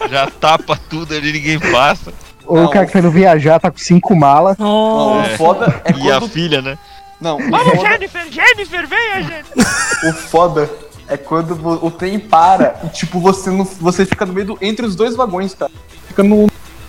já 0.09 0.25
tapa 0.27 0.79
tudo 0.89 1.13
ali, 1.13 1.33
ninguém 1.33 1.59
passa. 1.59 2.11
Ou 2.45 2.57
Não. 2.57 2.65
o 2.65 2.69
cara 2.69 2.85
que 2.85 2.91
tá 2.93 2.99
indo 2.99 3.11
viajar 3.11 3.59
tá 3.59 3.69
com 3.69 3.77
cinco 3.77 4.15
malas. 4.15 4.57
Não, 4.57 5.21
o 5.21 5.37
foda 5.37 5.81
é 5.85 5.91
E 5.91 6.11
a 6.11 6.19
quando... 6.19 6.29
filha, 6.31 6.61
né? 6.61 6.77
Não, 7.21 7.37
o 7.37 7.41
foda, 7.49 7.77
Jennifer, 7.89 8.25
Jennifer, 8.31 8.87
venha, 8.87 9.21
gente. 9.23 10.07
o 10.09 10.13
foda 10.13 10.69
é 11.07 11.17
quando 11.17 11.53
o 11.85 11.91
trem 11.91 12.17
para 12.19 12.79
e, 12.83 12.87
tipo, 12.89 13.19
você, 13.19 13.49
não, 13.49 13.63
você 13.65 14.05
fica 14.05 14.25
no 14.25 14.33
meio 14.33 14.47
do... 14.47 14.57
Entre 14.61 14.85
os 14.85 14.95
dois 14.95 15.15
vagões, 15.15 15.53
cara. 15.53 15.71
Fica 16.07 16.23
no 16.23 16.47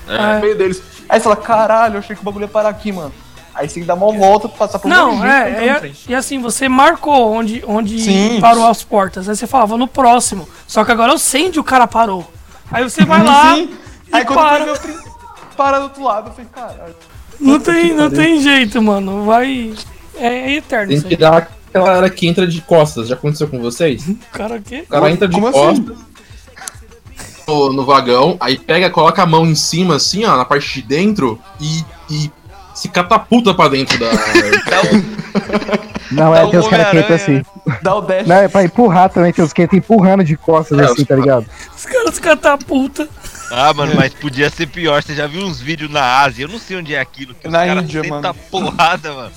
É. 0.08 0.40
meio 0.40 0.56
deles. 0.56 0.82
Aí 1.08 1.18
você 1.18 1.24
fala, 1.24 1.36
caralho, 1.36 1.94
eu 1.94 1.98
achei 1.98 2.14
que 2.16 2.22
o 2.22 2.24
bagulho 2.24 2.44
ia 2.44 2.48
parar 2.48 2.68
aqui, 2.68 2.92
mano. 2.92 3.12
Aí 3.54 3.68
você 3.68 3.74
tem 3.74 3.82
que 3.84 3.86
dar 3.86 3.94
uma 3.94 4.12
volta 4.12 4.48
pra 4.48 4.58
passar 4.58 4.78
por 4.80 4.88
Não, 4.88 5.20
pra 5.20 5.48
é, 5.48 5.78
no 5.78 5.86
é, 5.86 5.92
e 6.08 6.14
assim, 6.14 6.40
você 6.40 6.68
marcou 6.68 7.32
onde, 7.32 7.62
onde 7.66 8.00
Sim. 8.00 8.38
parou 8.40 8.66
as 8.66 8.82
portas. 8.82 9.28
Aí 9.28 9.36
você 9.36 9.46
falava 9.46 9.76
no 9.76 9.86
próximo. 9.86 10.48
Só 10.66 10.84
que 10.84 10.90
agora 10.90 11.12
eu 11.12 11.18
sei 11.18 11.46
onde 11.46 11.60
o 11.60 11.64
cara 11.64 11.86
parou. 11.86 12.28
Aí 12.70 12.82
você 12.82 13.04
vai 13.04 13.22
lá 13.22 13.54
Sim. 13.54 13.70
e 14.08 14.16
Aí 14.16 14.24
quando 14.24 14.38
para. 14.38 14.76
trem 14.78 14.96
para 15.56 15.78
do 15.78 15.84
outro 15.84 16.02
lado, 16.02 16.30
eu 16.30 16.32
falei, 16.32 16.50
caralho. 16.52 16.96
Não 17.38 17.60
tem, 17.60 17.94
não 17.94 18.10
tem 18.10 18.40
jeito, 18.40 18.82
mano. 18.82 19.24
Vai. 19.24 19.72
É, 20.16 20.26
é 20.26 20.52
eterno 20.56 20.88
Tem 20.88 20.96
isso 20.96 21.06
que 21.06 21.14
aí. 21.14 21.20
dar 21.20 21.48
aquela 21.78 21.96
hora 21.96 22.10
que 22.10 22.26
entra 22.26 22.46
de 22.46 22.60
costas. 22.62 23.08
Já 23.08 23.14
aconteceu 23.14 23.48
com 23.48 23.60
vocês? 23.60 24.06
O 24.08 24.16
Cara, 24.32 24.56
o 24.56 24.62
quê? 24.62 24.84
cara 24.88 25.10
entra 25.10 25.28
de 25.28 25.34
Como 25.34 25.50
costas 25.50 25.90
assim? 25.90 26.04
no, 27.46 27.72
no 27.72 27.84
vagão, 27.84 28.36
aí 28.40 28.58
pega, 28.58 28.90
coloca 28.90 29.22
a 29.22 29.26
mão 29.26 29.46
em 29.46 29.54
cima, 29.54 29.96
assim, 29.96 30.24
ó, 30.24 30.36
na 30.36 30.44
parte 30.44 30.80
de 30.80 30.86
dentro, 30.88 31.38
e, 31.60 31.84
e 32.10 32.30
se 32.74 32.88
catapulta 32.88 33.54
pra 33.54 33.68
dentro 33.68 33.98
da. 33.98 34.10
Não, 36.10 36.34
é, 36.34 36.44
o 36.44 36.50
tem 36.50 36.60
os 36.60 36.68
caras 36.68 36.90
que 36.90 36.98
entram 36.98 37.16
assim. 37.16 37.42
Dá 37.82 37.94
o 37.96 38.00
dash. 38.02 38.26
Não, 38.26 38.36
é 38.36 38.48
pra 38.48 38.62
empurrar 38.64 39.08
também, 39.10 39.32
tem 39.32 39.44
os 39.44 39.52
que 39.52 39.62
entram 39.62 39.78
empurrando 39.78 40.22
de 40.22 40.36
costas 40.36 40.78
É, 40.78 40.84
assim, 40.84 41.02
os- 41.02 41.08
tá 41.08 41.16
ligado? 41.16 41.46
Os 41.76 41.84
caras 41.86 42.18
catapulta. 42.18 43.08
Ah, 43.50 43.72
mano, 43.74 43.92
mas 43.96 44.12
podia 44.14 44.48
ser 44.50 44.66
pior. 44.66 45.02
Você 45.02 45.14
já 45.14 45.26
viu 45.26 45.42
uns 45.44 45.60
vídeos 45.60 45.90
na 45.90 46.20
Ásia? 46.20 46.44
Eu 46.44 46.48
não 46.48 46.58
sei 46.58 46.76
onde 46.76 46.94
é 46.94 47.00
aquilo. 47.00 47.34
Que 47.34 47.46
os 47.46 47.52
Na 47.52 47.66
caras 47.66 47.84
Índia, 47.84 48.02
mano. 48.04 48.34
porrada, 48.50 49.12
mano. 49.12 49.30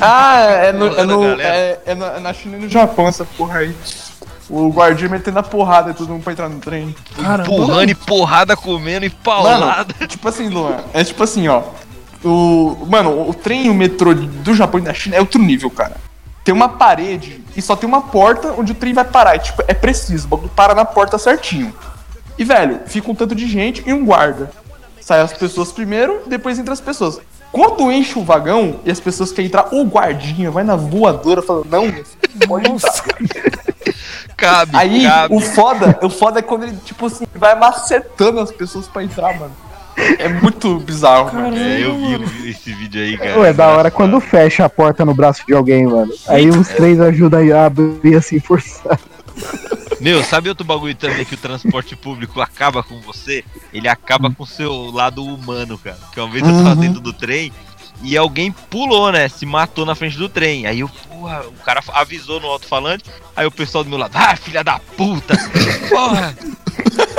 Ah, 0.00 0.40
é 0.40 0.72
no, 0.72 0.86
é, 0.86 1.04
no, 1.04 1.20
Galera. 1.20 1.42
é, 1.42 1.80
é 1.86 1.94
na, 1.94 2.06
é 2.06 2.20
na 2.20 2.32
China 2.32 2.56
e 2.56 2.60
no 2.60 2.68
Japão 2.68 3.08
essa 3.08 3.24
porra 3.24 3.60
aí. 3.60 3.74
O 4.48 4.68
guardinha 4.68 5.08
metendo 5.08 5.38
a 5.38 5.42
porrada 5.42 5.90
e 5.90 5.94
todo 5.94 6.10
mundo 6.10 6.22
pra 6.22 6.32
entrar 6.32 6.48
no 6.48 6.60
trem. 6.60 6.94
Caramba. 7.16 7.50
Empurrando 7.50 7.88
e 7.88 7.94
porrada 7.94 8.56
comendo 8.56 9.06
e 9.06 9.10
paulada. 9.10 9.94
Mano, 9.98 10.08
tipo 10.08 10.28
assim, 10.28 10.48
Luan, 10.48 10.76
é 10.92 11.02
tipo 11.02 11.22
assim, 11.22 11.48
ó. 11.48 11.62
O, 12.22 12.86
mano, 12.88 13.28
o 13.28 13.34
trem 13.34 13.66
e 13.66 13.70
o 13.70 13.74
metrô 13.74 14.14
do 14.14 14.54
Japão 14.54 14.80
e 14.80 14.82
da 14.82 14.92
China 14.94 15.16
é 15.16 15.20
outro 15.20 15.40
nível, 15.40 15.70
cara. 15.70 15.96
Tem 16.42 16.54
uma 16.54 16.68
parede 16.68 17.42
e 17.56 17.62
só 17.62 17.74
tem 17.74 17.88
uma 17.88 18.02
porta 18.02 18.54
onde 18.58 18.72
o 18.72 18.74
trem 18.74 18.92
vai 18.92 19.04
parar. 19.04 19.36
E, 19.36 19.38
tipo, 19.38 19.62
é 19.66 19.72
preciso, 19.72 20.26
o 20.26 20.28
bagulho 20.28 20.50
para 20.50 20.74
na 20.74 20.84
porta 20.84 21.16
certinho. 21.16 21.74
E, 22.38 22.44
velho, 22.44 22.80
fica 22.86 23.10
um 23.10 23.14
tanto 23.14 23.34
de 23.34 23.46
gente 23.46 23.82
e 23.86 23.92
um 23.92 24.04
guarda. 24.04 24.50
Sai 25.00 25.20
as 25.20 25.32
pessoas 25.32 25.72
primeiro, 25.72 26.22
depois 26.26 26.58
entra 26.58 26.72
as 26.72 26.80
pessoas. 26.80 27.20
Quando 27.54 27.92
enche 27.92 28.18
o 28.18 28.24
vagão 28.24 28.80
e 28.84 28.90
as 28.90 28.98
pessoas 28.98 29.30
querem 29.30 29.46
entrar, 29.46 29.68
o 29.72 29.84
guardinha 29.84 30.50
vai 30.50 30.64
na 30.64 30.74
voadora 30.74 31.40
falando, 31.40 31.66
não, 31.70 31.86
pode 32.48 32.68
entrar. 32.68 32.92
Cabe, 34.36 34.76
Aí, 34.76 35.04
cabe. 35.04 35.36
o 35.36 35.40
foda, 35.40 35.96
o 36.02 36.10
foda 36.10 36.40
é 36.40 36.42
quando 36.42 36.64
ele, 36.64 36.76
tipo 36.84 37.06
assim, 37.06 37.24
vai 37.32 37.54
macetando 37.54 38.40
as 38.40 38.50
pessoas 38.50 38.88
pra 38.88 39.04
entrar, 39.04 39.38
mano. 39.38 39.52
É 40.18 40.28
muito 40.28 40.80
bizarro, 40.80 41.32
mano. 41.32 41.56
É, 41.56 41.84
eu 41.84 41.94
vi, 41.96 42.12
eu 42.14 42.18
mano. 42.18 42.26
vi 42.26 42.50
esse 42.50 42.72
vídeo 42.72 43.00
aí, 43.00 43.16
cara. 43.16 43.38
Ué, 43.38 43.50
é 43.50 43.52
da 43.52 43.68
hora 43.68 43.88
quando 43.88 44.18
fecha 44.20 44.64
a 44.64 44.68
porta 44.68 45.04
no 45.04 45.14
braço 45.14 45.46
de 45.46 45.54
alguém, 45.54 45.86
mano. 45.86 46.12
Aí 46.26 46.50
os 46.50 46.66
três 46.66 47.00
ajudam 47.00 47.40
a 47.56 47.66
abrir 47.66 48.16
assim, 48.16 48.40
forçar. 48.40 48.98
Meu, 50.04 50.22
sabe 50.22 50.50
outro 50.50 50.66
bagulho 50.66 50.94
também 50.94 51.24
que 51.24 51.32
o 51.32 51.38
transporte 51.38 51.96
público 51.96 52.38
acaba 52.38 52.82
com 52.82 53.00
você? 53.00 53.42
Ele 53.72 53.88
acaba 53.88 54.30
com 54.30 54.42
o 54.42 54.46
seu 54.46 54.90
lado 54.90 55.24
humano, 55.24 55.78
cara. 55.78 55.96
Que 56.12 56.20
uma 56.20 56.28
vez 56.28 56.46
eu 56.46 56.62
tava 56.62 56.76
dentro 56.76 57.00
do 57.00 57.10
trem 57.10 57.50
e 58.02 58.14
alguém 58.14 58.52
pulou, 58.52 59.10
né? 59.10 59.30
Se 59.30 59.46
matou 59.46 59.86
na 59.86 59.94
frente 59.94 60.18
do 60.18 60.28
trem. 60.28 60.66
Aí 60.66 60.80
eu, 60.80 60.90
porra, 61.08 61.40
o 61.46 61.64
cara 61.64 61.82
avisou 61.94 62.38
no 62.38 62.48
alto-falante. 62.48 63.04
Aí 63.34 63.46
o 63.46 63.50
pessoal 63.50 63.82
do 63.82 63.88
meu 63.88 63.98
lado, 63.98 64.14
ah, 64.14 64.36
filha 64.36 64.62
da 64.62 64.78
puta! 64.78 65.38
Porra! 65.88 66.36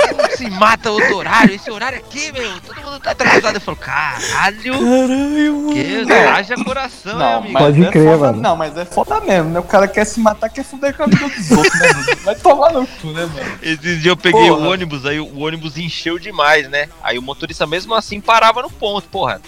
Como 0.08 0.36
se 0.36 0.50
mata 0.50 0.90
outro 0.90 1.16
horário? 1.16 1.54
Esse 1.54 1.70
horário 1.70 1.98
aqui, 1.98 2.32
meu, 2.32 2.60
todo 2.60 2.80
mundo 2.80 3.00
tá 3.00 3.10
atrasado. 3.10 3.56
Eu 3.56 3.60
falo, 3.60 3.76
caralho! 3.76 4.72
Caralho, 4.72 5.54
mano. 5.56 5.72
Que 5.72 6.12
haja 6.12 6.54
coração, 6.64 7.18
né, 7.18 7.34
amigo? 7.34 7.58
Pode 7.58 7.84
é 7.84 7.90
crer, 7.90 8.04
foda, 8.04 8.18
mano. 8.18 8.42
Não, 8.42 8.56
mas 8.56 8.76
é 8.76 8.84
foda 8.84 9.20
mesmo, 9.20 9.50
né? 9.50 9.60
O 9.60 9.64
cara 9.64 9.88
quer 9.88 10.04
se 10.04 10.20
matar, 10.20 10.48
quer 10.48 10.64
fuder 10.64 10.96
com 10.96 11.04
a 11.04 11.06
vida 11.06 11.28
dos 11.28 11.50
outros, 11.50 11.80
né, 11.80 11.92
mano? 11.92 12.06
Vai 12.24 12.34
tomar 12.34 12.72
no 12.72 12.86
cu, 12.86 13.08
né, 13.08 13.26
mano? 13.26 13.58
Esses 13.62 14.02
dias 14.02 14.06
eu 14.06 14.16
peguei 14.16 14.48
Porra. 14.48 14.60
o 14.60 14.70
ônibus, 14.70 15.06
aí 15.06 15.20
o 15.20 15.38
ônibus 15.40 15.76
encheu 15.76 16.18
demais, 16.18 16.68
né? 16.68 16.88
Aí 17.02 17.18
o 17.18 17.22
motorista 17.22 17.66
mesmo 17.66 17.94
assim 17.94 18.20
parava 18.20 18.62
no 18.62 18.70
ponto. 18.70 19.08
Porra, 19.08 19.40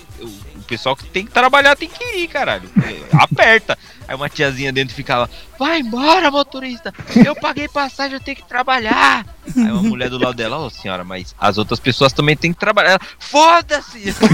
pessoal 0.69 0.95
que 0.95 1.05
tem 1.05 1.25
que 1.25 1.33
trabalhar 1.33 1.75
tem 1.75 1.89
que 1.89 2.05
ir, 2.17 2.29
caralho. 2.29 2.71
É, 2.85 3.17
Aperta. 3.17 3.79
Aí 4.07 4.15
uma 4.15 4.29
tiazinha 4.29 4.73
dentro 4.73 4.95
ficava, 4.95 5.29
vai 5.59 5.81
embora, 5.81 6.31
motorista! 6.31 6.95
Eu 7.15 7.35
paguei 7.35 7.69
passagem, 7.69 8.15
eu 8.15 8.21
tenho 8.21 8.37
que 8.37 8.49
trabalhar! 8.49 9.27
Aí 9.55 9.71
uma 9.71 9.83
mulher 9.83 10.09
do 10.09 10.19
lado 10.19 10.35
dela, 10.35 10.57
ô 10.59 10.71
senhora, 10.71 11.05
mas 11.05 11.35
as 11.39 11.59
outras 11.59 11.79
pessoas 11.79 12.13
também 12.13 12.37
têm 12.37 12.53
que 12.53 12.59
trabalhar. 12.59 13.01
Foda-se! 13.19 14.15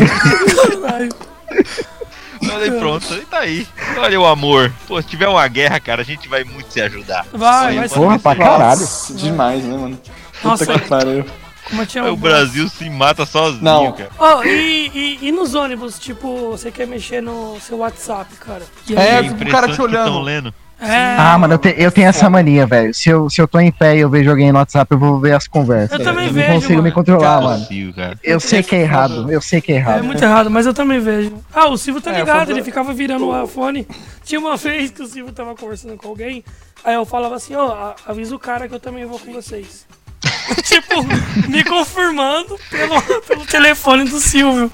Falei, 2.46 2.70
pronto, 2.72 3.14
e 3.14 3.24
tá 3.24 3.38
aí. 3.38 3.66
Olha 3.96 4.20
o 4.20 4.26
amor. 4.26 4.72
Pô, 4.86 5.00
se 5.00 5.08
tiver 5.08 5.28
uma 5.28 5.46
guerra, 5.48 5.80
cara, 5.80 6.02
a 6.02 6.04
gente 6.04 6.28
vai 6.28 6.44
muito 6.44 6.70
se 6.72 6.80
ajudar. 6.80 7.26
Vai, 7.32 7.76
vai 7.76 7.88
ser. 7.88 7.94
Porra, 7.94 8.18
pra 8.18 8.36
caralho. 8.36 8.80
Nossa, 8.80 9.14
demais, 9.14 9.64
né, 9.64 9.76
mano? 9.76 10.00
Nossa, 10.42 10.66
Puta 10.66 10.78
que 10.78 10.88
pariu. 10.88 11.24
Como 11.68 11.82
eu 11.82 11.86
tinha 11.86 12.04
Aí 12.04 12.10
o 12.10 12.16
Brasil 12.16 12.68
se 12.68 12.88
mata 12.90 13.24
sozinho, 13.26 13.62
Não. 13.62 13.92
cara. 13.92 14.10
Ó, 14.18 14.42
e, 14.44 14.90
e, 14.94 15.28
e 15.28 15.32
nos 15.32 15.54
ônibus, 15.54 15.98
tipo, 15.98 16.50
você 16.50 16.70
quer 16.70 16.86
mexer 16.86 17.20
no 17.22 17.58
seu 17.60 17.78
WhatsApp, 17.78 18.34
cara? 18.36 18.62
E 18.88 18.94
É, 18.94 19.20
o 19.20 19.50
cara 19.50 19.68
te 19.72 19.80
olhando. 19.80 20.52
é, 20.80 21.16
Ah, 21.18 21.38
mano, 21.38 21.54
eu, 21.54 21.58
te- 21.58 21.74
eu 21.78 21.90
tenho 21.90 22.08
essa 22.08 22.28
mania, 22.28 22.66
velho. 22.66 22.92
Se 22.92 23.08
eu, 23.08 23.30
se 23.30 23.40
eu 23.40 23.48
tô 23.48 23.58
em 23.60 23.72
pé 23.72 23.96
e 23.96 24.00
eu 24.00 24.10
vejo 24.10 24.28
alguém 24.28 24.52
no 24.52 24.58
WhatsApp, 24.58 24.92
eu 24.92 24.98
vou 24.98 25.18
ver 25.18 25.34
as 25.34 25.46
conversas. 25.48 25.98
Eu 25.98 26.04
também 26.04 26.26
não 26.26 26.32
vejo, 26.34 26.52
consigo 26.52 26.72
mano. 26.74 26.82
me 26.84 26.92
controlar, 26.92 27.40
Cara, 27.40 27.42
mano. 27.42 27.66
Cara. 27.94 28.18
Eu 28.22 28.38
sei 28.40 28.62
que 28.62 28.74
é 28.76 28.80
errado, 28.82 29.32
eu 29.32 29.40
sei 29.40 29.60
que 29.60 29.72
é 29.72 29.76
É 29.76 29.78
errado. 29.78 30.04
muito 30.04 30.22
errado, 30.22 30.50
mas 30.50 30.66
eu 30.66 30.74
também 30.74 31.00
vejo. 31.00 31.32
Ah, 31.54 31.68
o 31.68 31.76
Silvio 31.78 32.02
tá 32.02 32.12
É, 32.12 32.18
ligado, 32.20 32.46
foi- 32.46 32.54
ele 32.54 32.62
ficava 32.64 32.92
virando 32.92 33.28
o 33.30 33.46
fone. 33.46 33.86
Tinha 34.24 34.38
uma 34.40 34.56
vez 34.58 34.90
que 34.90 35.02
o 35.02 35.06
Silvio 35.06 35.32
tava 35.32 35.54
conversando 35.54 35.96
com 35.96 36.08
alguém, 36.08 36.44
aí 36.84 36.94
eu 36.94 37.06
falava 37.06 37.36
assim, 37.36 37.54
ó, 37.54 37.68
a- 37.72 37.94
avisa 38.06 38.34
o 38.34 38.38
cara 38.38 38.68
que 38.68 38.74
eu 38.74 38.80
também 38.80 39.06
vou 39.06 39.18
com 39.18 39.32
vocês. 39.32 39.86
tipo, 40.64 41.02
me 41.48 41.62
confirmando 41.64 42.58
pelo, 42.70 43.00
pelo 43.22 43.46
telefone 43.46 44.04
do 44.04 44.20
Silvio. 44.20 44.70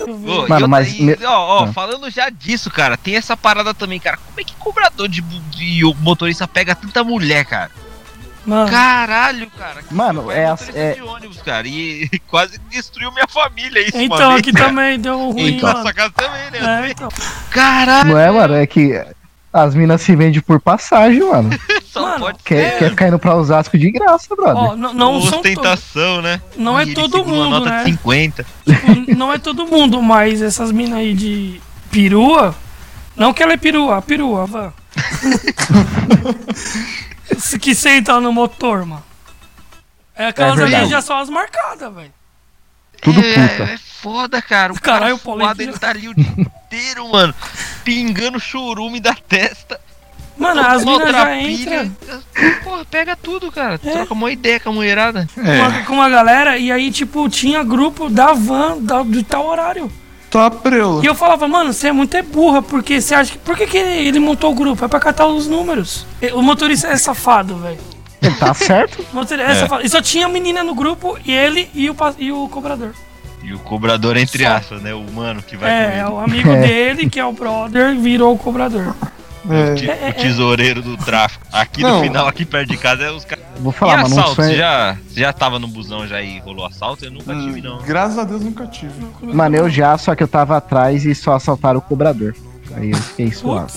Ô, 0.00 0.46
Mano, 0.48 0.66
e 0.66 0.68
mas 0.68 0.92
e, 0.98 1.16
ó, 1.24 1.60
ó, 1.60 1.64
Ah. 1.64 1.72
falando 1.72 2.08
já 2.10 2.28
disso, 2.30 2.70
cara, 2.70 2.96
tem 2.96 3.16
essa 3.16 3.36
parada 3.36 3.74
também, 3.74 3.98
cara. 3.98 4.16
Como 4.18 4.40
é 4.40 4.44
que 4.44 4.54
cobrador 4.56 5.08
de, 5.08 5.20
de 5.22 5.82
motorista 6.00 6.46
pega 6.46 6.74
tanta 6.74 7.02
mulher, 7.02 7.44
cara? 7.44 7.70
Mano, 8.46 8.70
Caralho, 8.70 9.50
cara. 9.50 9.82
Mano, 9.90 10.30
é 10.30 10.54
é- 10.74 10.92
de 10.94 11.02
ônibus, 11.02 11.42
cara. 11.42 11.66
E 11.66 12.08
quase 12.28 12.58
destruiu 12.70 13.12
minha 13.12 13.26
família 13.26 13.80
isso 13.86 13.96
uma 13.96 14.04
então 14.04 14.30
aqui 14.36 14.52
cara. 14.52 14.66
também 14.66 14.98
deu 14.98 15.18
ruim, 15.32 15.56
Então, 15.56 15.82
sua 15.82 15.92
casa 15.92 16.12
também, 16.14 16.50
né? 16.52 16.86
É, 16.86 16.90
então. 16.90 17.08
Caralho, 17.50 18.10
Não 18.10 18.18
é, 18.18 18.30
mano? 18.30 18.54
É 18.54 18.66
que 18.66 18.92
as 19.52 19.74
minas 19.74 20.00
se 20.02 20.14
vendem 20.14 20.40
por 20.40 20.60
passagem, 20.60 21.20
mano. 21.20 21.50
Só 21.98 22.06
Mano, 22.06 22.20
pode 22.20 22.38
Quer, 22.44 22.72
ser. 22.72 22.78
quer 22.78 22.90
ficar 22.90 23.08
indo 23.08 23.18
pra 23.18 23.34
Osasco 23.36 23.76
de 23.76 23.90
graça, 23.90 24.34
brother. 24.34 24.56
Ó, 24.56 24.76
não 24.76 25.20
são 25.20 25.42
todos. 25.42 25.56
Ostentação, 25.58 26.22
né? 26.22 26.40
Não 26.56 26.78
é 26.78 26.86
todo 26.86 27.24
mundo, 27.24 27.50
nota 27.50 27.70
né? 27.70 27.78
de 27.84 27.90
50. 27.90 28.46
Tipo, 28.64 29.16
não 29.16 29.32
é 29.32 29.38
todo 29.38 29.66
mundo, 29.66 30.02
mas 30.02 30.40
essas 30.42 30.70
minas 30.72 30.98
aí 30.98 31.14
de 31.14 31.60
perua. 31.90 32.54
Não 33.16 33.32
que 33.32 33.42
ela 33.42 33.54
é 33.54 33.56
perua, 33.56 33.98
a 33.98 34.02
perua. 34.02 34.72
Esse 37.30 37.58
que 37.58 37.74
senta 37.74 38.20
no 38.20 38.32
motor, 38.32 38.86
mano. 38.86 39.04
É 40.14 40.26
aquelas 40.26 40.58
É 40.58 40.76
ali 40.76 40.88
já 40.88 41.00
são 41.00 41.18
as 41.18 41.28
marcadas, 41.28 41.94
velho. 41.94 42.12
Tudo 43.00 43.20
é, 43.20 43.48
puta. 43.48 43.62
É 43.64 43.78
foda, 43.78 44.42
cara. 44.42 44.72
O 44.72 44.80
Caralho, 44.80 45.02
cara 45.02 45.14
o 45.14 45.18
Paulinho 45.18 45.46
suado, 45.46 45.62
ele 45.62 45.78
tá 45.78 45.90
ali 45.90 46.08
o 46.08 46.14
dia 46.14 46.34
inteiro, 46.36 47.08
mano. 47.08 47.34
Pingando 47.84 48.40
chorume 48.40 49.00
da 49.00 49.14
testa. 49.14 49.80
Mano, 50.38 50.60
as 50.60 50.82
Uma 50.82 50.98
minas 50.98 51.10
já 51.10 51.36
entram 51.40 51.92
Porra, 52.62 52.84
pega 52.84 53.16
tudo, 53.16 53.50
cara. 53.50 53.74
É. 53.74 53.90
Troca 53.90 54.14
uma 54.14 54.30
ideia 54.30 54.60
com 54.60 54.70
a 54.70 54.72
mulherada. 54.72 55.28
com, 55.34 55.40
a, 55.42 55.82
com 55.84 56.02
a 56.02 56.08
galera 56.08 56.56
e 56.56 56.70
aí, 56.70 56.90
tipo, 56.90 57.28
tinha 57.28 57.62
grupo 57.64 58.08
da 58.08 58.32
van 58.32 58.78
da, 58.78 59.02
de 59.02 59.22
tal 59.24 59.46
horário. 59.46 59.90
Tá 60.30 60.50
preula. 60.50 61.02
E 61.02 61.06
eu 61.06 61.14
falava, 61.14 61.48
mano, 61.48 61.72
você 61.72 61.88
é 61.88 61.92
muito 61.92 62.14
é 62.16 62.22
burra, 62.22 62.60
porque 62.62 63.00
você 63.00 63.14
acha 63.14 63.32
que. 63.32 63.38
Por 63.38 63.56
que, 63.56 63.66
que 63.66 63.78
ele 63.78 64.20
montou 64.20 64.52
o 64.52 64.54
grupo? 64.54 64.84
É 64.84 64.88
pra 64.88 65.00
catar 65.00 65.26
os 65.26 65.46
números. 65.48 66.06
O 66.34 66.42
motorista 66.42 66.88
é 66.88 66.96
safado, 66.96 67.56
velho. 67.56 67.78
Ele 68.20 68.34
tá 68.34 68.52
certo? 68.52 69.04
O 69.12 69.14
motorista 69.16 69.50
é 69.50 69.54
safado. 69.54 69.86
E 69.86 69.88
só 69.88 70.02
tinha 70.02 70.28
menina 70.28 70.62
no 70.62 70.74
grupo, 70.74 71.18
e 71.24 71.32
ele 71.32 71.70
e 71.74 71.88
o, 71.88 71.96
e 72.18 72.30
o 72.30 72.46
cobrador. 72.48 72.92
E 73.42 73.54
o 73.54 73.58
cobrador, 73.60 74.16
entre 74.16 74.44
aspas, 74.44 74.82
né? 74.82 74.92
O 74.92 75.00
humano 75.00 75.42
que 75.42 75.56
vai 75.56 75.70
É, 75.70 75.98
é 76.00 76.06
o 76.06 76.18
amigo 76.18 76.50
É. 76.50 76.60
dele, 76.66 77.08
que 77.08 77.18
é 77.18 77.24
o 77.24 77.32
brother, 77.32 77.96
virou 77.96 78.34
o 78.34 78.38
cobrador. 78.38 78.94
Ele. 79.54 79.74
Ti- 79.76 79.90
É, 79.90 80.06
é, 80.08 80.10
O 80.10 80.14
tesoureiro 80.14 80.82
do 80.82 80.96
tráfico. 80.96 81.44
Aqui 81.52 81.82
Não. 81.82 81.96
no 81.98 82.02
final, 82.02 82.28
aqui 82.28 82.44
perto 82.44 82.68
de 82.70 82.76
casa, 82.76 83.04
é 83.04 83.10
os 83.10 83.24
caras. 83.24 83.44
Vou 83.60 83.72
E 83.72 83.74
falar, 83.74 84.02
mano, 84.02 84.14
um 84.14 84.18
assalto? 84.20 84.42
Você 84.42 84.56
já, 84.56 84.96
você 85.08 85.20
já 85.20 85.32
tava 85.32 85.58
no 85.58 85.66
busão 85.68 86.06
já 86.06 86.20
e 86.22 86.38
rolou 86.40 86.64
assalto? 86.66 87.04
Eu 87.04 87.10
nunca 87.10 87.34
tive, 87.34 87.60
não. 87.60 87.78
Graças 87.82 88.18
a 88.18 88.24
Deus 88.24 88.42
nunca 88.42 88.66
tive. 88.66 88.92
Mano, 89.22 89.56
eu 89.56 89.68
já, 89.68 89.96
só 89.98 90.14
que 90.14 90.22
eu 90.22 90.28
tava 90.28 90.56
atrás 90.56 91.04
e 91.04 91.14
só 91.14 91.34
assaltaram 91.34 91.78
o 91.78 91.82
cobrador. 91.82 92.34
Aí 92.74 92.90
eu 92.90 92.96
fiquei 92.98 93.32
suave. 93.32 93.72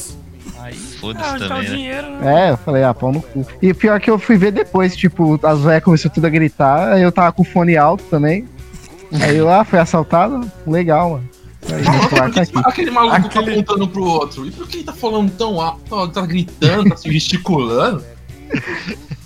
Aí 0.60 0.76
ah, 0.78 1.00
foda-se 1.00 1.36
o 1.36 1.40
também, 1.48 1.64
né? 1.70 1.76
dinheiro, 1.76 2.10
né? 2.18 2.48
É, 2.48 2.52
eu 2.52 2.58
falei, 2.58 2.84
ah, 2.84 2.94
pau 2.94 3.12
no 3.12 3.22
cu. 3.22 3.46
E 3.62 3.74
pior 3.74 4.00
que 4.00 4.12
eu 4.12 4.20
fui 4.20 4.38
ver 4.38 4.52
depois, 4.52 4.96
tipo, 4.96 5.40
as 5.44 5.60
velhas 5.62 5.84
começou 5.84 6.12
tudo 6.12 6.28
a 6.28 6.30
gritar, 6.30 6.94
aí 6.94 7.02
eu 7.02 7.12
tava 7.12 7.32
com 7.32 7.42
o 7.42 7.46
fone 7.46 7.76
alto 7.76 8.04
também. 8.04 8.46
Aí 9.20 9.36
eu, 9.38 9.50
ah, 9.52 9.66
foi 9.66 9.80
assaltado? 9.80 10.50
Legal, 10.68 11.10
mano. 11.12 11.30
Meu 11.76 12.10
celular 12.10 12.32
tá. 12.32 12.70
Aquele 12.70 12.92
maluco 12.92 13.16
Aquele- 13.16 13.46
tá 13.46 13.52
apontando 13.52 13.88
pro 13.88 14.04
outro. 14.04 14.46
E 14.46 14.52
por 14.52 14.68
que 14.68 14.78
ele 14.78 14.84
tá 14.84 14.94
falando 14.94 15.32
tão 15.32 15.60
alto? 15.62 16.08
Tá 16.10 16.26
gritando, 16.26 16.90
tá 16.90 16.98
se 16.98 17.12
gesticulando? 17.12 18.04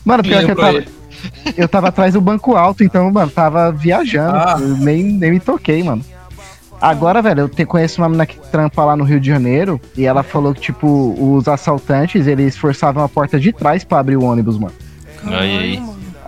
Mano, 0.03 0.23
pior 0.23 0.45
que 0.45 0.51
eu 0.51 0.55
tava, 0.55 0.77
ele. 0.77 0.87
eu 1.57 1.67
tava 1.67 1.87
atrás 1.87 2.13
do 2.13 2.21
banco 2.21 2.55
alto, 2.55 2.83
então, 2.83 3.11
mano, 3.11 3.31
tava 3.31 3.71
viajando. 3.71 4.35
Ah. 4.37 4.57
Nem, 4.59 5.03
nem 5.03 5.31
me 5.31 5.39
toquei, 5.39 5.81
mano. 5.83 6.03
Agora, 6.79 7.21
velho, 7.21 7.41
eu 7.41 7.49
te, 7.49 7.65
conheço 7.65 8.01
uma 8.01 8.07
menina 8.09 8.25
que 8.25 8.37
trampa 8.51 8.83
lá 8.83 8.95
no 8.95 9.03
Rio 9.03 9.19
de 9.19 9.27
Janeiro 9.27 9.79
e 9.97 10.05
ela 10.05 10.21
falou 10.21 10.53
que, 10.53 10.61
tipo, 10.61 11.15
os 11.17 11.47
assaltantes, 11.47 12.27
eles 12.27 12.55
forçavam 12.57 13.03
a 13.03 13.09
porta 13.09 13.39
de 13.39 13.51
trás 13.51 13.83
pra 13.83 13.99
abrir 13.99 14.17
o 14.17 14.23
ônibus, 14.23 14.57
mano. 14.59 14.73
Aí. 15.25 15.81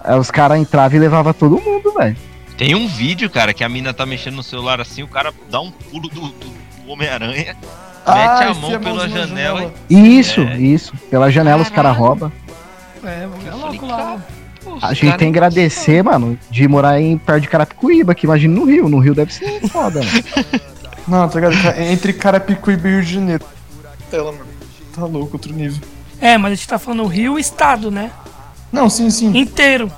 Aí 0.03 0.17
os 0.19 0.31
caras 0.31 0.57
entravam 0.59 0.97
e 0.97 0.99
levavam 1.01 1.33
todo 1.33 1.61
mundo, 1.61 1.93
velho. 1.93 2.15
Tem 2.57 2.73
um 2.75 2.87
vídeo, 2.87 3.29
cara, 3.29 3.53
que 3.53 3.63
a 3.63 3.69
mina 3.69 3.93
tá 3.93 4.05
mexendo 4.05 4.35
no 4.35 4.43
celular 4.43 4.81
assim, 4.81 5.03
o 5.03 5.07
cara 5.07 5.31
dá 5.49 5.59
um 5.61 5.71
pulo 5.71 6.09
do, 6.09 6.21
do- 6.21 6.57
Homem-Aranha, 6.87 7.55
Mete 8.07 8.43
a 8.43 8.53
mão 8.53 8.69
pela 8.79 8.95
mãozinha 8.95 9.19
na 9.21 9.27
janela. 9.27 9.73
Isso, 9.89 10.39
É. 10.39 10.57
isso. 10.57 10.93
Pela 11.11 11.29
janela 11.29 11.61
os 11.61 11.69
caras 11.69 11.95
roubam. 11.97 12.31
É, 13.03 13.25
mano, 13.27 13.45
é 13.45 13.51
louco 13.51 13.85
lá. 13.85 14.17
A 14.81 14.93
gente 14.93 15.07
cara- 15.07 15.17
tem 15.17 15.31
que 15.33 15.37
agradecer, 15.37 16.01
mano, 16.01 16.39
de 16.49 16.65
morar 16.65 17.01
em 17.01 17.17
perto 17.17 17.41
de 17.41 17.49
Carapicuíba, 17.49 18.15
que 18.15 18.25
imagina 18.25 18.55
no 18.55 18.63
Rio. 18.65 18.87
No 18.87 18.99
Rio 18.99 19.13
deve 19.13 19.33
ser 19.33 19.59
foda, 19.67 19.99
mano. 20.01 20.61
Não, 21.07 21.27
tá 21.27 21.39
ligado? 21.41 21.77
Entre 21.81 22.13
Carapicuíba 22.13 22.87
e 22.87 22.91
Rio 22.91 23.03
de 23.03 23.13
Janeiro. 23.15 23.45
Tela, 24.09 24.31
mano. 24.31 24.45
Tá 24.95 25.03
louco, 25.05 25.33
outro 25.33 25.53
nível. 25.53 25.81
É, 26.21 26.37
mas 26.37 26.53
a 26.53 26.55
gente 26.55 26.67
tá 26.69 26.79
falando 26.79 27.03
o 27.03 27.07
Rio 27.07 27.37
Estado, 27.37 27.91
né? 27.91 28.09
Não, 28.71 28.89
sim, 28.89 29.09
sim. 29.09 29.37
Inteiro. 29.37 29.91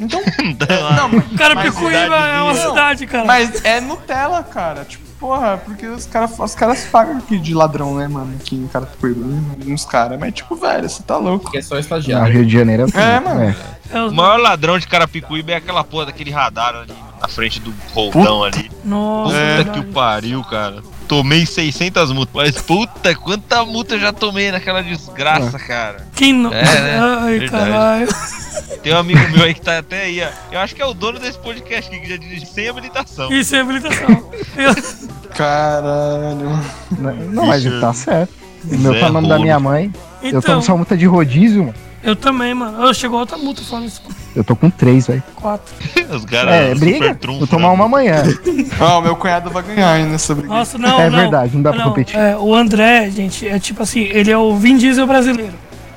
Então. 0.00 0.20
Dá 0.56 0.92
Não, 0.96 1.08
mas, 1.10 1.32
Carapicuíba 1.36 2.16
é 2.16 2.42
uma 2.42 2.54
cidade, 2.54 3.06
cara. 3.06 3.24
mas 3.24 3.64
é 3.64 3.80
Nutella, 3.80 4.42
cara. 4.42 4.84
Tipo, 4.84 5.04
porra, 5.20 5.58
porque 5.64 5.86
os 5.86 6.06
caras 6.06 6.38
os 6.38 6.54
caras 6.54 6.84
pagam 6.86 7.18
aqui 7.18 7.38
de 7.38 7.52
ladrão, 7.54 7.94
né, 7.96 8.08
mano? 8.08 8.34
Aqui 8.40 8.56
em 8.56 8.66
Carapicuíba. 8.66 9.24
né? 9.26 9.42
Uns 9.66 9.84
caras. 9.84 10.18
Mas, 10.18 10.32
tipo, 10.34 10.56
velho, 10.56 10.88
você 10.88 11.02
tá 11.02 11.16
louco. 11.16 11.50
Que 11.50 11.58
é 11.58 11.62
só 11.62 11.74
No 11.74 11.80
estagiário. 11.80 12.32
Rio 12.32 12.46
de 12.46 12.52
Janeiro 12.52 12.86
é, 12.94 13.00
É, 13.16 13.20
mano. 13.20 13.54
É 13.92 14.00
O 14.02 14.06
os- 14.06 14.12
maior 14.12 14.38
ladrão 14.38 14.78
de 14.78 14.86
Carapicuíba 14.86 15.52
é 15.52 15.56
aquela 15.56 15.84
porra 15.84 16.06
daquele 16.06 16.30
radar 16.30 16.74
ali 16.74 16.94
na 17.20 17.28
frente 17.28 17.60
do 17.60 17.74
roldão 17.92 18.42
ali. 18.44 18.70
Nossa, 18.84 19.32
Puta 19.34 19.44
verdade. 19.44 19.70
que 19.70 19.78
o 19.80 19.92
pariu, 19.92 20.42
cara. 20.44 20.82
Tomei 21.10 21.44
600 21.44 22.12
multas. 22.12 22.32
Mas 22.32 22.62
puta, 22.62 23.12
quanta 23.16 23.64
multa 23.64 23.96
eu 23.96 23.98
já 23.98 24.12
tomei 24.12 24.52
naquela 24.52 24.80
desgraça, 24.80 25.58
cara. 25.58 26.06
Quem 26.14 26.32
não. 26.32 26.52
É, 26.54 26.62
né? 26.62 27.00
Ai, 27.02 27.38
Verdade. 27.40 27.50
caralho. 27.70 28.08
Tem 28.80 28.94
um 28.94 28.98
amigo 28.98 29.20
meu 29.32 29.42
aí 29.44 29.52
que 29.52 29.60
tá 29.60 29.78
até 29.78 30.02
aí, 30.04 30.22
ó. 30.22 30.28
Eu 30.52 30.60
acho 30.60 30.72
que 30.72 30.80
é 30.80 30.86
o 30.86 30.94
dono 30.94 31.18
desse 31.18 31.36
podcast 31.40 31.90
que 31.90 32.08
já 32.08 32.16
dirige 32.16 32.46
sem 32.46 32.68
habilitação. 32.68 33.28
Isso 33.32 33.56
é 33.56 33.60
habilitação. 33.60 34.08
Eu- 34.56 34.74
Caralho. 35.34 36.60
Não, 36.96 37.14
não, 37.32 37.46
mas 37.46 37.64
tá 37.80 37.92
certo. 37.92 38.32
O 38.70 38.78
meu 38.78 39.00
tá 39.00 39.06
o 39.08 39.12
nome 39.12 39.28
da 39.28 39.36
minha 39.40 39.58
mãe. 39.58 39.92
Eu 40.22 40.28
Então, 40.28 40.42
tomo 40.42 40.62
só 40.62 40.76
multa 40.76 40.96
de 40.96 41.06
rodízio, 41.06 41.64
mano. 41.64 41.74
Eu 42.02 42.16
também, 42.16 42.54
mano. 42.54 42.82
Eu 42.86 42.94
chegou 42.94 43.18
outra 43.20 43.36
multa 43.36 43.62
falando 43.62 43.86
isso. 43.86 44.00
Eu 44.34 44.42
tô 44.44 44.54
com 44.56 44.70
três, 44.70 45.06
velho. 45.06 45.22
Quatro. 45.36 45.74
Os 46.14 46.24
caras. 46.24 46.52
É, 46.54 46.74
briga. 46.74 47.18
Vou 47.38 47.46
tomar 47.46 47.70
uma 47.70 47.84
amanhã. 47.84 48.22
Ah, 48.80 48.96
o 48.98 49.02
meu 49.02 49.14
cunhado 49.16 49.50
vai 49.50 49.62
ganhar 49.62 49.92
aí 49.92 50.04
nessa 50.04 50.34
briga. 50.34 50.48
Nossa, 50.48 50.78
não, 50.78 50.98
É 51.00 51.10
não. 51.10 51.18
verdade, 51.18 51.54
não 51.54 51.62
dá 51.62 51.72
pra 51.72 51.84
competir. 51.84 52.16
É, 52.16 52.34
o 52.36 52.54
André, 52.54 53.10
gente, 53.10 53.46
é 53.46 53.58
tipo 53.58 53.82
assim, 53.82 54.00
ele 54.00 54.30
é 54.30 54.38
o 54.38 54.56
Vin 54.56 54.78
Diesel 54.78 55.06
brasileiro. 55.06 55.52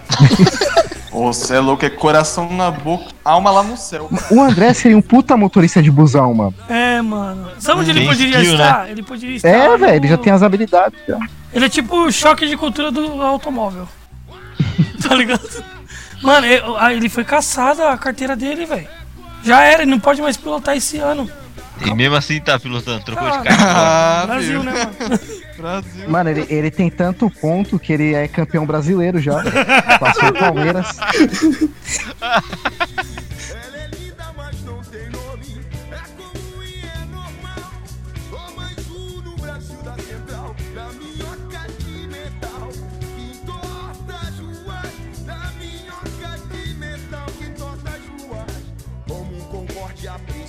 Ô, 1.11 1.31
você 1.31 1.55
é 1.55 1.59
louco, 1.59 1.85
é 1.85 1.89
coração 1.89 2.51
na 2.51 2.71
boca, 2.71 3.05
alma 3.23 3.51
lá 3.51 3.61
no 3.63 3.77
céu. 3.77 4.09
O 4.31 4.41
André 4.41 4.73
seria 4.73 4.97
um 4.97 5.01
puta 5.01 5.37
motorista 5.37 5.81
de 5.81 5.91
busão, 5.91 6.33
mano. 6.33 6.53
É, 6.67 7.01
mano. 7.03 7.49
Sabe 7.59 7.81
onde 7.81 7.91
ele 7.91 8.05
poderia 8.05 8.39
skill, 8.39 8.53
estar? 8.53 8.89
Ele 8.89 9.03
poderia 9.03 9.35
estar. 9.35 9.47
É, 9.49 9.67
no- 9.69 9.77
velho, 9.77 9.95
ele 9.95 10.07
já 10.07 10.17
tem 10.17 10.33
as 10.33 10.41
habilidades. 10.41 10.99
Já. 11.07 11.19
Ele 11.53 11.65
é 11.65 11.69
tipo 11.69 11.95
o 11.95 12.11
choque 12.11 12.47
de 12.47 12.57
cultura 12.57 12.91
do 12.91 13.21
automóvel. 13.21 13.87
tá 15.07 15.13
ligado? 15.15 15.63
Mano, 16.23 16.47
ele, 16.47 16.63
ah, 16.79 16.93
ele 16.93 17.09
foi 17.09 17.23
caçado 17.23 17.83
a 17.83 17.97
carteira 17.97 18.35
dele, 18.35 18.65
velho. 18.65 18.87
Já 19.43 19.63
era, 19.63 19.83
ele 19.83 19.91
não 19.91 19.99
pode 19.99 20.21
mais 20.21 20.37
pilotar 20.37 20.75
esse 20.75 20.97
ano. 20.97 21.29
E 21.85 21.93
mesmo 21.93 22.15
assim 22.15 22.39
tá 22.39 22.57
pilotando, 22.57 23.03
trocou 23.03 23.27
Ah, 23.27 23.37
de 23.37 23.43
carro. 23.43 23.59
Ah, 23.67 24.23
Brasil, 24.25 24.63
né, 24.63 24.71
mano? 24.71 25.19
Brasil. 25.57 26.09
Mano, 26.09 26.29
ele, 26.29 26.45
ele 26.49 26.71
tem 26.71 26.89
tanto 26.89 27.29
ponto 27.29 27.77
que 27.77 27.93
ele 27.93 28.13
é 28.13 28.27
campeão 28.27 28.65
brasileiro 28.65 29.19
já. 29.19 29.43
Passou 29.99 30.29
o 30.29 30.33
Palmeiras. 30.33 30.87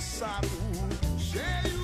passado, 0.05 0.47
cheio 1.17 1.74